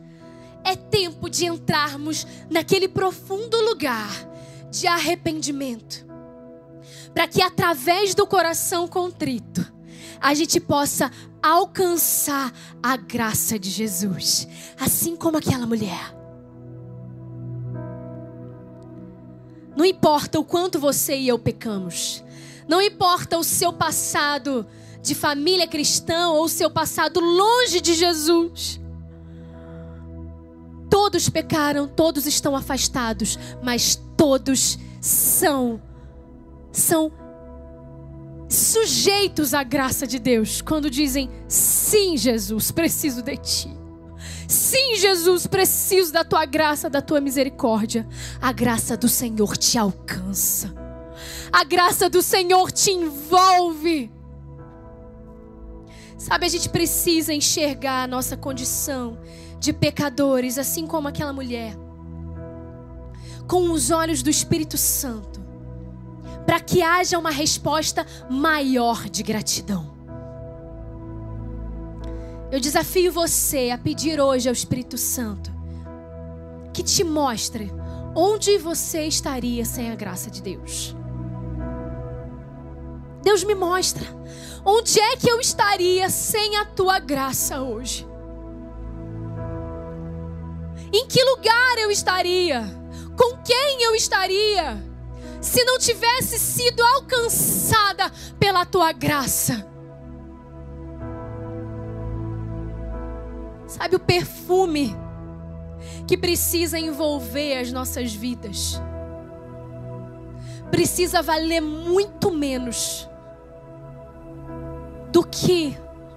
[0.62, 4.08] É tempo de entrarmos naquele profundo lugar
[4.70, 6.06] de arrependimento,
[7.12, 9.74] para que através do coração contrito
[10.24, 11.10] a gente possa
[11.42, 12.50] alcançar
[12.82, 14.48] a graça de Jesus,
[14.80, 16.16] assim como aquela mulher.
[19.76, 22.24] Não importa o quanto você e eu pecamos.
[22.66, 24.66] Não importa o seu passado
[25.02, 28.80] de família cristã ou o seu passado longe de Jesus.
[30.88, 35.82] Todos pecaram, todos estão afastados, mas todos são
[36.72, 37.12] são
[38.48, 43.84] sujeitos à graça de Deus quando dizem: "Sim, Jesus, preciso de ti".
[44.46, 48.06] Sim, Jesus, preciso da tua graça, da tua misericórdia.
[48.40, 50.74] A graça do Senhor te alcança.
[51.50, 54.10] A graça do Senhor te envolve.
[56.18, 59.18] Sabe, a gente precisa enxergar a nossa condição
[59.58, 61.76] de pecadores, assim como aquela mulher,
[63.46, 65.43] com os olhos do Espírito Santo,
[66.46, 69.94] para que haja uma resposta maior de gratidão.
[72.50, 75.52] Eu desafio você a pedir hoje ao Espírito Santo
[76.72, 77.72] que te mostre
[78.14, 80.94] onde você estaria sem a graça de Deus.
[83.22, 84.06] Deus me mostra
[84.64, 88.06] onde é que eu estaria sem a tua graça hoje.
[90.92, 92.62] Em que lugar eu estaria?
[93.16, 94.93] Com quem eu estaria?
[95.44, 99.68] Se não tivesse sido alcançada pela tua graça.
[103.66, 104.96] Sabe o perfume
[106.08, 108.80] que precisa envolver as nossas vidas?
[110.70, 113.06] Precisa valer muito menos
[115.12, 115.76] do que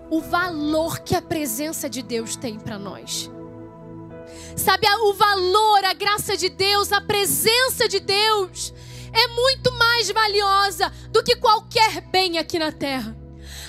[0.09, 3.29] o valor que a presença de Deus tem para nós.
[4.55, 8.73] Sabe, o valor, a graça de Deus, a presença de Deus
[9.17, 13.15] é muito mais valiosa do que qualquer bem aqui na terra.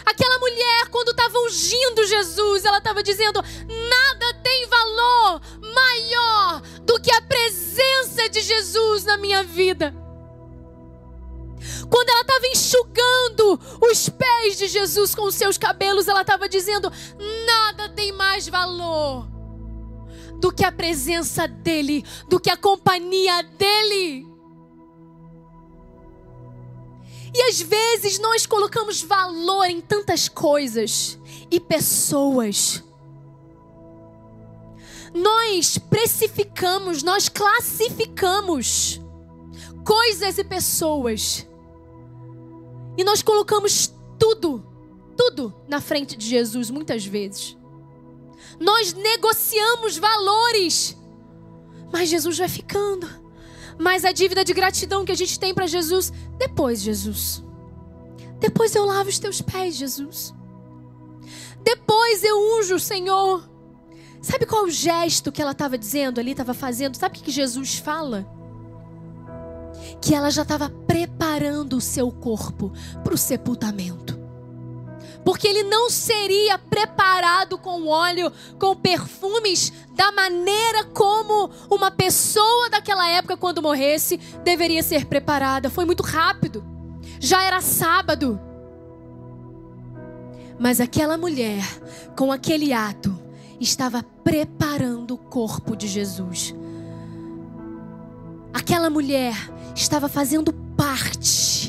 [0.04, 5.40] Aquela mulher, quando estava ungindo Jesus, ela estava dizendo: nada tem valor
[5.74, 9.94] maior do que a presença de Jesus na minha vida.
[11.90, 13.60] Quando ela estava enxugando
[13.90, 16.90] os pés de Jesus com os seus cabelos, ela estava dizendo:
[17.46, 19.28] nada tem mais valor
[20.40, 24.37] do que a presença dEle, do que a companhia dEle.
[27.34, 31.18] E às vezes nós colocamos valor em tantas coisas
[31.50, 32.82] e pessoas.
[35.12, 39.00] Nós precificamos, nós classificamos
[39.84, 41.46] coisas e pessoas.
[42.96, 44.64] E nós colocamos tudo,
[45.16, 47.56] tudo na frente de Jesus muitas vezes.
[48.58, 50.96] Nós negociamos valores,
[51.92, 53.08] mas Jesus vai ficando
[53.78, 57.44] mas a dívida de gratidão que a gente tem para Jesus, depois, Jesus.
[58.40, 60.34] Depois eu lavo os teus pés, Jesus.
[61.62, 63.48] Depois eu unjo o Senhor.
[64.20, 66.96] Sabe qual o gesto que ela estava dizendo ali, estava fazendo?
[66.96, 68.28] Sabe o que Jesus fala?
[70.00, 72.72] Que ela já estava preparando o seu corpo
[73.04, 74.07] para o sepultamento
[75.28, 83.06] porque ele não seria preparado com óleo, com perfumes, da maneira como uma pessoa daquela
[83.10, 85.68] época, quando morresse, deveria ser preparada.
[85.68, 86.64] Foi muito rápido,
[87.20, 88.40] já era sábado.
[90.58, 91.62] Mas aquela mulher,
[92.16, 93.14] com aquele ato,
[93.60, 96.54] estava preparando o corpo de Jesus.
[98.54, 99.34] Aquela mulher
[99.74, 101.67] estava fazendo parte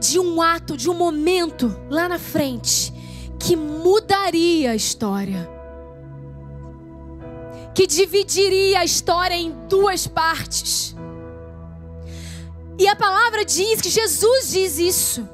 [0.00, 2.92] de um ato, de um momento lá na frente
[3.38, 5.48] que mudaria a história.
[7.74, 10.96] Que dividiria a história em duas partes.
[12.78, 15.28] E a palavra diz que Jesus diz isso,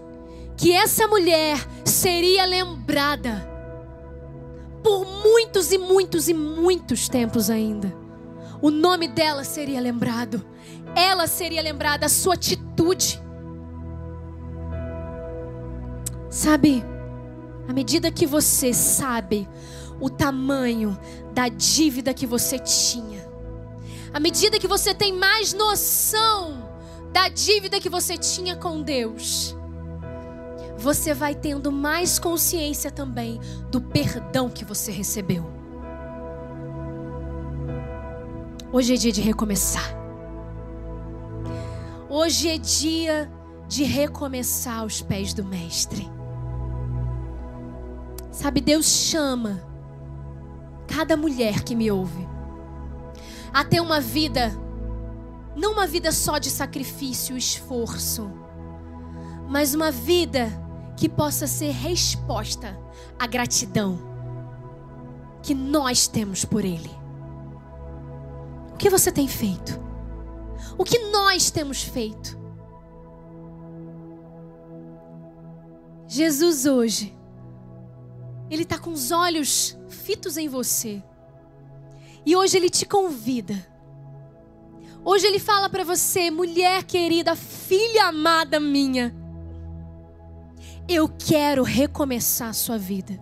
[0.56, 3.50] que essa mulher seria lembrada
[4.82, 7.94] por muitos e muitos e muitos tempos ainda.
[8.60, 10.44] O nome dela seria lembrado.
[10.94, 13.23] Ela seria lembrada, a sua atitude
[16.34, 16.84] Sabe,
[17.68, 19.48] à medida que você sabe
[20.00, 20.98] o tamanho
[21.32, 23.24] da dívida que você tinha,
[24.12, 26.68] à medida que você tem mais noção
[27.12, 29.54] da dívida que você tinha com Deus,
[30.76, 33.40] você vai tendo mais consciência também
[33.70, 35.46] do perdão que você recebeu.
[38.72, 39.88] Hoje é dia de recomeçar.
[42.10, 43.30] Hoje é dia
[43.68, 46.12] de recomeçar aos pés do Mestre.
[48.34, 49.62] Sabe, Deus chama
[50.88, 52.28] cada mulher que me ouve
[53.52, 54.50] a ter uma vida,
[55.54, 58.28] não uma vida só de sacrifício esforço,
[59.48, 60.48] mas uma vida
[60.96, 62.76] que possa ser resposta
[63.16, 64.00] à gratidão
[65.40, 66.90] que nós temos por Ele.
[68.72, 69.80] O que você tem feito?
[70.76, 72.36] O que nós temos feito?
[76.08, 77.16] Jesus hoje,
[78.50, 81.02] Ele está com os olhos fitos em você.
[82.26, 83.54] E hoje Ele te convida.
[85.04, 89.14] Hoje Ele fala para você, mulher querida, filha amada minha.
[90.88, 93.18] Eu quero recomeçar a sua vida.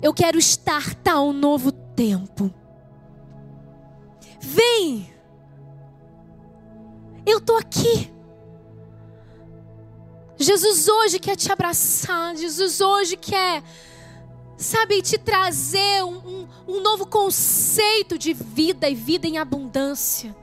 [0.00, 2.52] Eu quero estartar um novo tempo.
[4.40, 5.12] Vem!
[7.26, 8.10] Eu estou aqui.
[10.38, 12.36] Jesus hoje quer te abraçar.
[12.36, 13.62] Jesus hoje quer,
[14.58, 20.36] sabe, te trazer um, um, um novo conceito de vida e vida em abundância.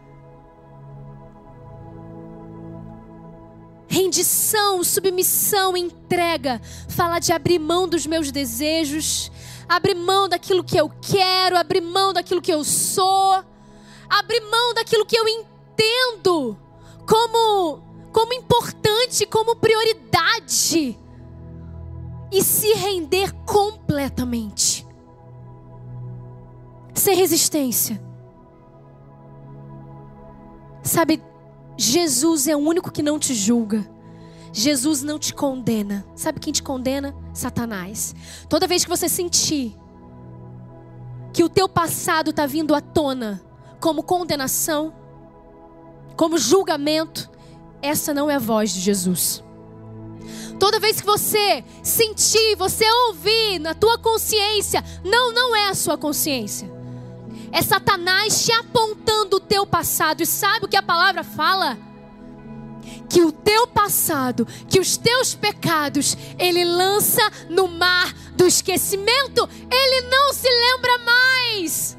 [3.87, 6.61] Rendição, submissão, entrega.
[6.89, 9.31] Fala de abrir mão dos meus desejos,
[9.67, 13.43] abrir mão daquilo que eu quero, abrir mão daquilo que eu sou,
[14.09, 16.57] abrir mão daquilo que eu entendo
[17.05, 20.97] como, como importante, como prioridade.
[22.31, 24.85] E se render completamente.
[26.93, 28.01] Sem resistência.
[30.83, 31.21] Sabe,
[31.77, 33.85] Jesus é o único que não te julga.
[34.53, 36.05] Jesus não te condena.
[36.15, 37.13] Sabe quem te condena?
[37.33, 38.15] Satanás.
[38.47, 39.75] Toda vez que você sentir
[41.33, 43.41] que o teu passado está vindo à tona
[43.81, 44.93] como condenação,
[46.15, 47.29] como julgamento,
[47.81, 49.43] essa não é a voz de Jesus.
[50.59, 55.97] Toda vez que você sentir, você ouvir na tua consciência, não, não é a sua
[55.97, 56.71] consciência.
[57.51, 60.21] É Satanás te apontando o teu passado.
[60.21, 61.77] E sabe o que a palavra fala?
[63.09, 69.47] Que o teu passado, que os teus pecados, ele lança no mar do esquecimento.
[69.71, 71.97] Ele não se lembra mais.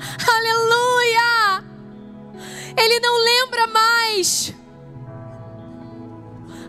[0.28, 1.64] Aleluia!
[2.76, 4.52] Ele não lembra mais.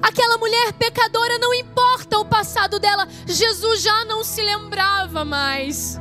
[0.01, 5.99] Aquela mulher pecadora não importa o passado dela, Jesus já não se lembrava mais.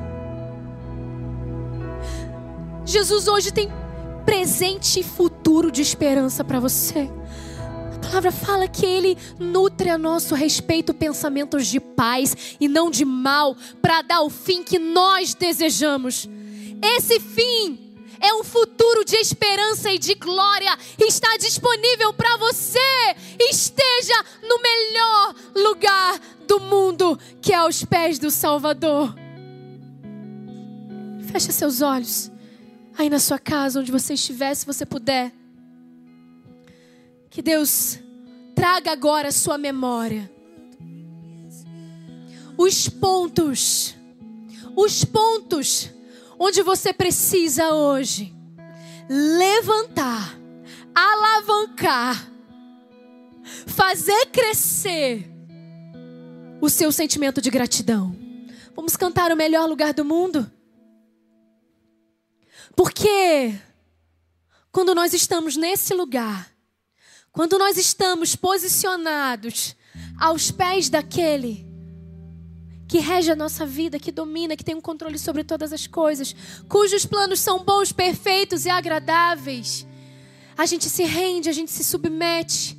[2.84, 3.70] Jesus hoje tem
[4.24, 7.10] presente e futuro de esperança para você.
[7.94, 13.04] A palavra fala que Ele nutre a nosso respeito pensamentos de paz e não de
[13.04, 16.28] mal, para dar o fim que nós desejamos.
[16.80, 17.85] Esse fim
[18.20, 20.76] é um futuro de esperança e de glória.
[20.98, 22.78] Está disponível para você.
[23.38, 29.14] Esteja no melhor lugar do mundo, que é aos pés do Salvador.
[31.30, 32.30] Feche seus olhos.
[32.96, 35.32] Aí na sua casa, onde você estiver, se você puder.
[37.28, 37.98] Que Deus
[38.54, 40.30] traga agora a sua memória.
[42.56, 43.94] Os pontos,
[44.74, 45.90] os pontos
[46.38, 48.34] onde você precisa hoje
[49.08, 50.38] levantar,
[50.94, 52.30] alavancar,
[53.66, 55.30] fazer crescer
[56.60, 58.16] o seu sentimento de gratidão.
[58.74, 60.50] Vamos cantar o melhor lugar do mundo?
[62.74, 63.58] Porque
[64.70, 66.50] quando nós estamos nesse lugar,
[67.32, 69.74] quando nós estamos posicionados
[70.18, 71.65] aos pés daquele
[72.88, 76.34] que rege a nossa vida, que domina, que tem um controle sobre todas as coisas,
[76.68, 79.86] cujos planos são bons, perfeitos e agradáveis.
[80.56, 82.78] A gente se rende, a gente se submete.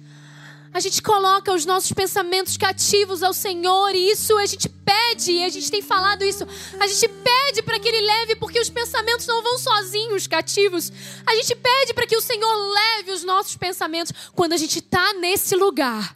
[0.74, 5.44] A gente coloca os nossos pensamentos cativos ao Senhor e isso a gente pede, e
[5.44, 6.46] a gente tem falado isso.
[6.80, 10.92] A gente pede para que Ele leve, porque os pensamentos não vão sozinhos cativos.
[11.26, 15.14] A gente pede para que o Senhor leve os nossos pensamentos quando a gente está
[15.14, 16.16] nesse lugar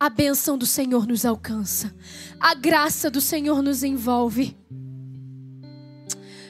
[0.00, 1.94] a bênção do Senhor nos alcança,
[2.40, 4.56] a graça do Senhor nos envolve.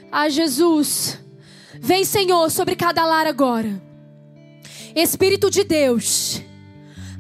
[0.08, 1.18] Ah, Jesus,
[1.80, 3.82] vem, Senhor, sobre cada lar agora.
[4.94, 6.40] Espírito de Deus,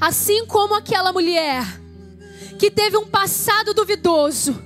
[0.00, 1.64] assim como aquela mulher
[2.60, 4.56] que teve um passado duvidoso.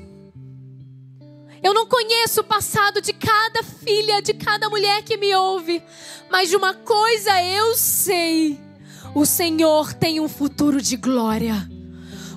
[1.62, 5.82] Eu não conheço o passado de cada filha, de cada mulher que me ouve,
[6.30, 8.62] mas de uma coisa eu sei
[9.14, 11.68] o Senhor tem um futuro de glória.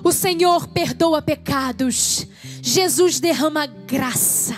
[0.04, 2.26] O Senhor perdoa pecados.
[2.62, 4.54] Jesus derrama graça.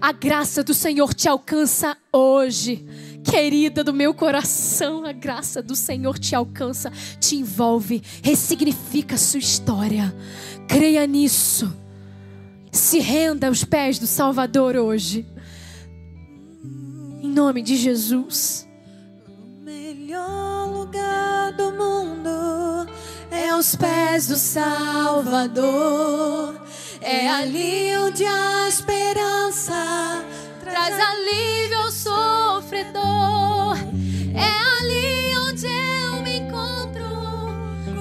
[0.00, 2.84] A graça do Senhor te alcança hoje.
[3.22, 6.90] querida do meu coração, a graça do Senhor te alcança,
[7.20, 10.14] te envolve, ressignifica a sua história.
[10.66, 11.70] Creia nisso.
[12.72, 15.26] Se renda aos pés do Salvador hoje.
[17.22, 18.66] Em nome de Jesus.
[19.28, 20.39] O melhor
[20.90, 22.84] lugar do mundo
[23.30, 25.60] é aos pés do Salvador.
[27.00, 30.24] É ali onde a esperança
[30.60, 33.76] traz alívio ao sofredor.
[34.34, 34.50] É
[34.80, 37.04] ali onde eu me encontro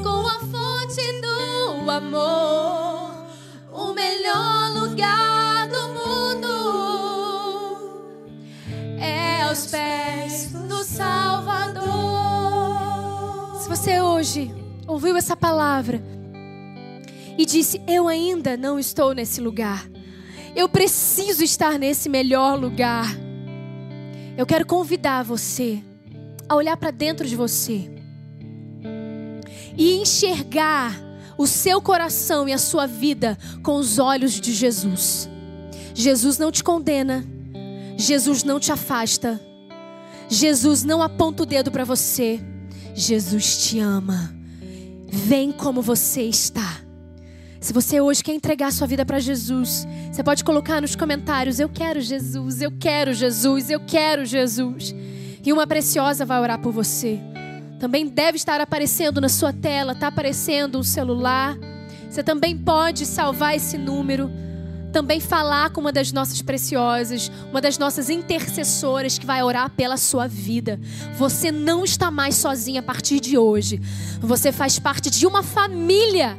[0.02, 3.14] com a fonte do amor.
[3.72, 6.50] O melhor lugar do mundo
[9.00, 12.09] é aos pés do Salvador.
[13.70, 14.52] Se você hoje
[14.88, 16.02] ouviu essa palavra
[17.38, 19.88] e disse: Eu ainda não estou nesse lugar,
[20.56, 23.06] eu preciso estar nesse melhor lugar.
[24.36, 25.84] Eu quero convidar você
[26.48, 27.92] a olhar para dentro de você
[29.78, 31.00] e enxergar
[31.38, 35.30] o seu coração e a sua vida com os olhos de Jesus.
[35.94, 37.24] Jesus não te condena,
[37.96, 39.40] Jesus não te afasta,
[40.28, 42.42] Jesus não aponta o dedo para você,
[43.00, 44.34] Jesus te ama.
[45.08, 46.82] Vem como você está.
[47.62, 51.70] Se você hoje quer entregar sua vida para Jesus, você pode colocar nos comentários: Eu
[51.70, 54.94] quero Jesus, eu quero Jesus, eu quero Jesus.
[55.46, 57.20] E uma preciosa vai orar por você.
[57.80, 61.58] Também deve estar aparecendo na sua tela, está aparecendo um celular.
[62.10, 64.30] Você também pode salvar esse número.
[64.92, 69.98] Também falar com uma das nossas preciosas, uma das nossas intercessoras que vai orar pela
[69.98, 70.80] sua vida.
[71.18, 73.80] Você não está mais sozinha a partir de hoje.
[74.20, 76.38] Você faz parte de uma família.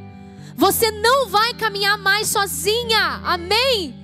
[0.56, 3.20] Você não vai caminhar mais sozinha.
[3.24, 3.94] Amém?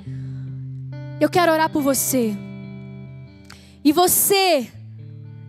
[1.20, 2.36] Eu quero orar por você.
[3.85, 4.70] E você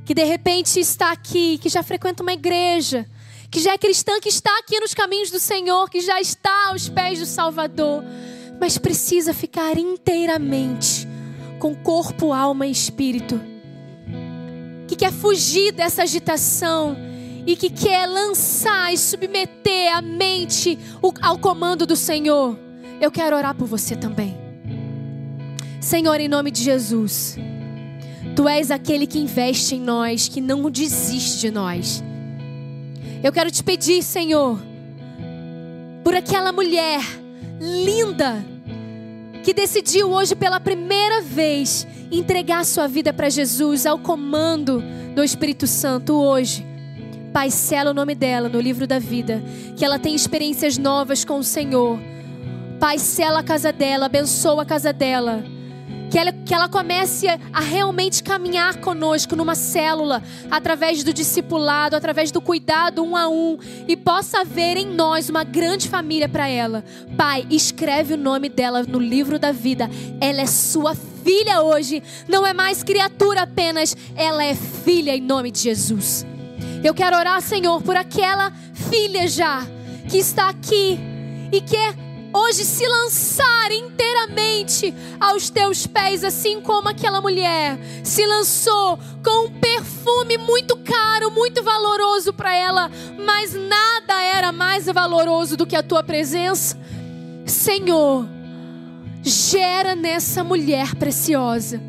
[0.07, 3.05] que de repente está aqui, que já frequenta uma igreja,
[3.51, 6.87] que já é cristã, que está aqui nos caminhos do Senhor, que já está aos
[6.87, 8.01] pés do Salvador,
[8.59, 11.07] mas precisa ficar inteiramente
[11.59, 13.39] com corpo, alma e espírito.
[14.88, 16.97] Que quer fugir dessa agitação
[17.45, 20.77] e que quer lançar e submeter a mente
[21.21, 22.57] ao comando do Senhor.
[22.99, 24.38] Eu quero orar por você também.
[25.79, 27.38] Senhor, em nome de Jesus.
[28.35, 32.03] Tu és aquele que investe em nós, que não desiste de nós.
[33.23, 34.59] Eu quero te pedir, Senhor,
[36.03, 37.01] por aquela mulher
[37.59, 38.43] linda
[39.43, 44.84] que decidiu hoje pela primeira vez entregar sua vida para Jesus ao comando
[45.15, 46.65] do Espírito Santo hoje.
[47.34, 49.43] Pai, sela o nome dela no livro da vida,
[49.75, 51.99] que ela tenha experiências novas com o Senhor.
[52.79, 55.43] Pai, sela a casa dela, abençoa a casa dela
[56.09, 62.31] que ela, que ela comece a realmente caminhar conosco numa célula, através do discipulado, através
[62.31, 63.57] do cuidado um a um,
[63.88, 66.84] e possa ver em nós uma grande família para ela.
[67.17, 69.89] Pai, escreve o nome dela no livro da vida.
[70.21, 75.51] Ela é sua filha hoje, não é mais criatura apenas, ela é filha em nome
[75.51, 76.25] de Jesus.
[76.84, 79.65] Eu quero orar, Senhor, por aquela filha já
[80.09, 80.97] que está aqui
[81.51, 88.99] e quer hoje se lançar inteiramente aos teus pés, assim como aquela mulher se lançou
[89.23, 92.91] com um perfume muito caro, muito valoroso para ela,
[93.25, 96.77] mas nada era mais valoroso do que a tua presença.
[97.45, 98.27] Senhor,
[99.23, 101.81] gera nessa mulher preciosa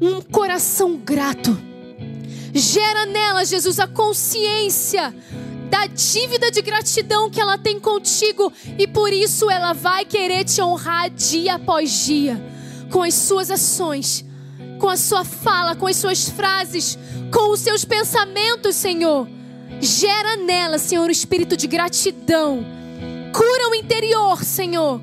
[0.00, 1.58] um coração grato.
[2.52, 5.14] Gera nela, Jesus, a consciência
[5.70, 10.60] da dívida de gratidão que ela tem contigo e por isso ela vai querer te
[10.60, 12.42] honrar dia após dia
[12.90, 14.24] com as suas ações,
[14.80, 16.98] com a sua fala, com as suas frases,
[17.32, 19.28] com os seus pensamentos, Senhor.
[19.80, 22.66] Gera nela, Senhor, o espírito de gratidão.
[23.32, 25.00] Cura o interior, Senhor.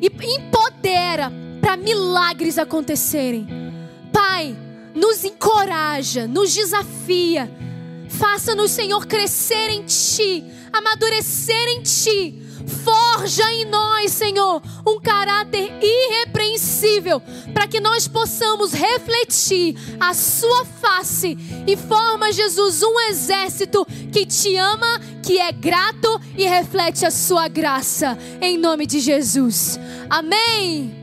[0.00, 1.30] E empodera
[1.60, 3.46] para milagres acontecerem.
[4.10, 4.56] Pai,
[4.94, 7.50] nos encoraja, nos desafia
[8.22, 12.40] Faça-nos, Senhor, crescer em Ti, amadurecer em Ti.
[12.84, 17.20] Forja em nós, Senhor, um caráter irrepreensível,
[17.52, 21.36] para que nós possamos refletir a Sua face
[21.66, 27.48] e forma, Jesus, um exército que te ama, que é grato e reflete a Sua
[27.48, 29.80] graça, em nome de Jesus.
[30.08, 30.94] Amém.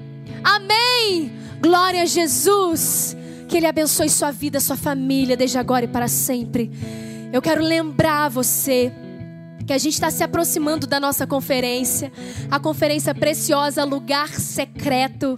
[0.42, 1.34] Amém.
[1.62, 3.14] Glória a Jesus.
[3.50, 6.72] Que Ele abençoe sua vida, sua família, desde agora e para sempre.
[7.32, 8.92] Eu quero lembrar você
[9.68, 12.12] que a gente está se aproximando da nossa conferência,
[12.50, 15.38] a conferência preciosa, lugar secreto.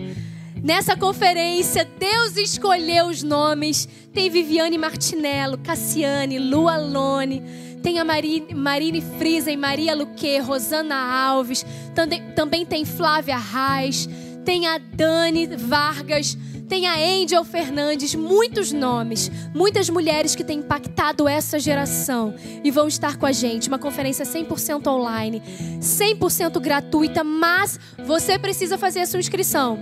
[0.63, 3.89] Nessa conferência, Deus escolheu os nomes.
[4.13, 7.43] Tem Viviane Martinello, Cassiane, Lu Alone,
[7.83, 14.07] tem a Marine, Marine Friesen, Maria Luque, Rosana Alves, também, também tem Flávia Reis,
[14.45, 16.37] tem a Dani Vargas,
[16.71, 22.33] tem a Angel Fernandes, muitos nomes, muitas mulheres que têm impactado essa geração
[22.63, 23.67] e vão estar com a gente.
[23.67, 25.43] Uma conferência 100% online,
[25.81, 29.77] 100% gratuita, mas você precisa fazer a sua inscrição.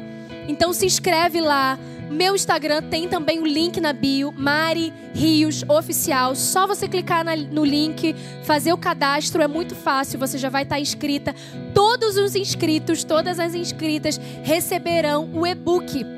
[0.48, 1.78] Então se inscreve lá.
[2.10, 6.34] Meu Instagram tem também o link na bio, Mari Rios Oficial.
[6.34, 10.64] Só você clicar na, no link, fazer o cadastro, é muito fácil, você já vai
[10.64, 11.36] estar inscrita.
[11.72, 16.18] Todos os inscritos, todas as inscritas receberão o e-book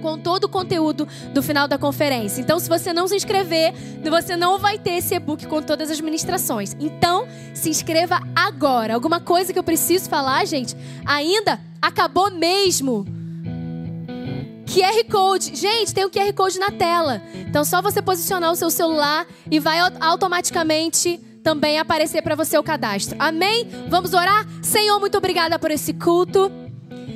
[0.00, 2.40] com todo o conteúdo do final da conferência.
[2.40, 3.72] Então, se você não se inscrever,
[4.02, 6.76] você não vai ter esse e-book com todas as ministrações.
[6.80, 8.94] Então, se inscreva agora.
[8.94, 10.76] Alguma coisa que eu preciso falar, gente?
[11.06, 13.06] Ainda acabou mesmo.
[14.66, 15.56] QR Code.
[15.56, 17.20] Gente, tem o QR Code na tela.
[17.34, 22.62] Então, só você posicionar o seu celular e vai automaticamente também aparecer para você o
[22.62, 23.16] cadastro.
[23.18, 23.66] Amém?
[23.88, 24.46] Vamos orar?
[24.62, 26.69] Senhor, muito obrigada por esse culto.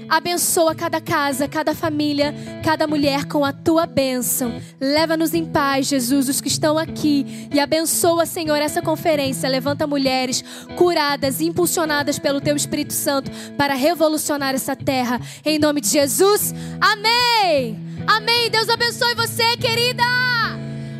[0.08, 4.60] Abençoa cada casa, cada família, cada mulher com a tua bênção.
[4.80, 7.48] Leva-nos em paz, Jesus, os que estão aqui.
[7.52, 9.48] E abençoa, Senhor, essa conferência.
[9.48, 10.44] Levanta mulheres
[10.76, 15.20] curadas, impulsionadas pelo teu Espírito Santo para revolucionar essa terra.
[15.44, 16.54] Em nome de Jesus.
[16.80, 17.78] Amém.
[18.06, 18.50] Amém.
[18.50, 20.02] Deus abençoe você, querida.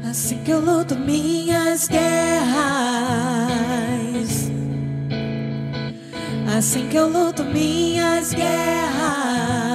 [0.09, 2.45] Assim que eu luto minhas guerras.
[6.47, 9.74] Assim que eu luto minhas guerras.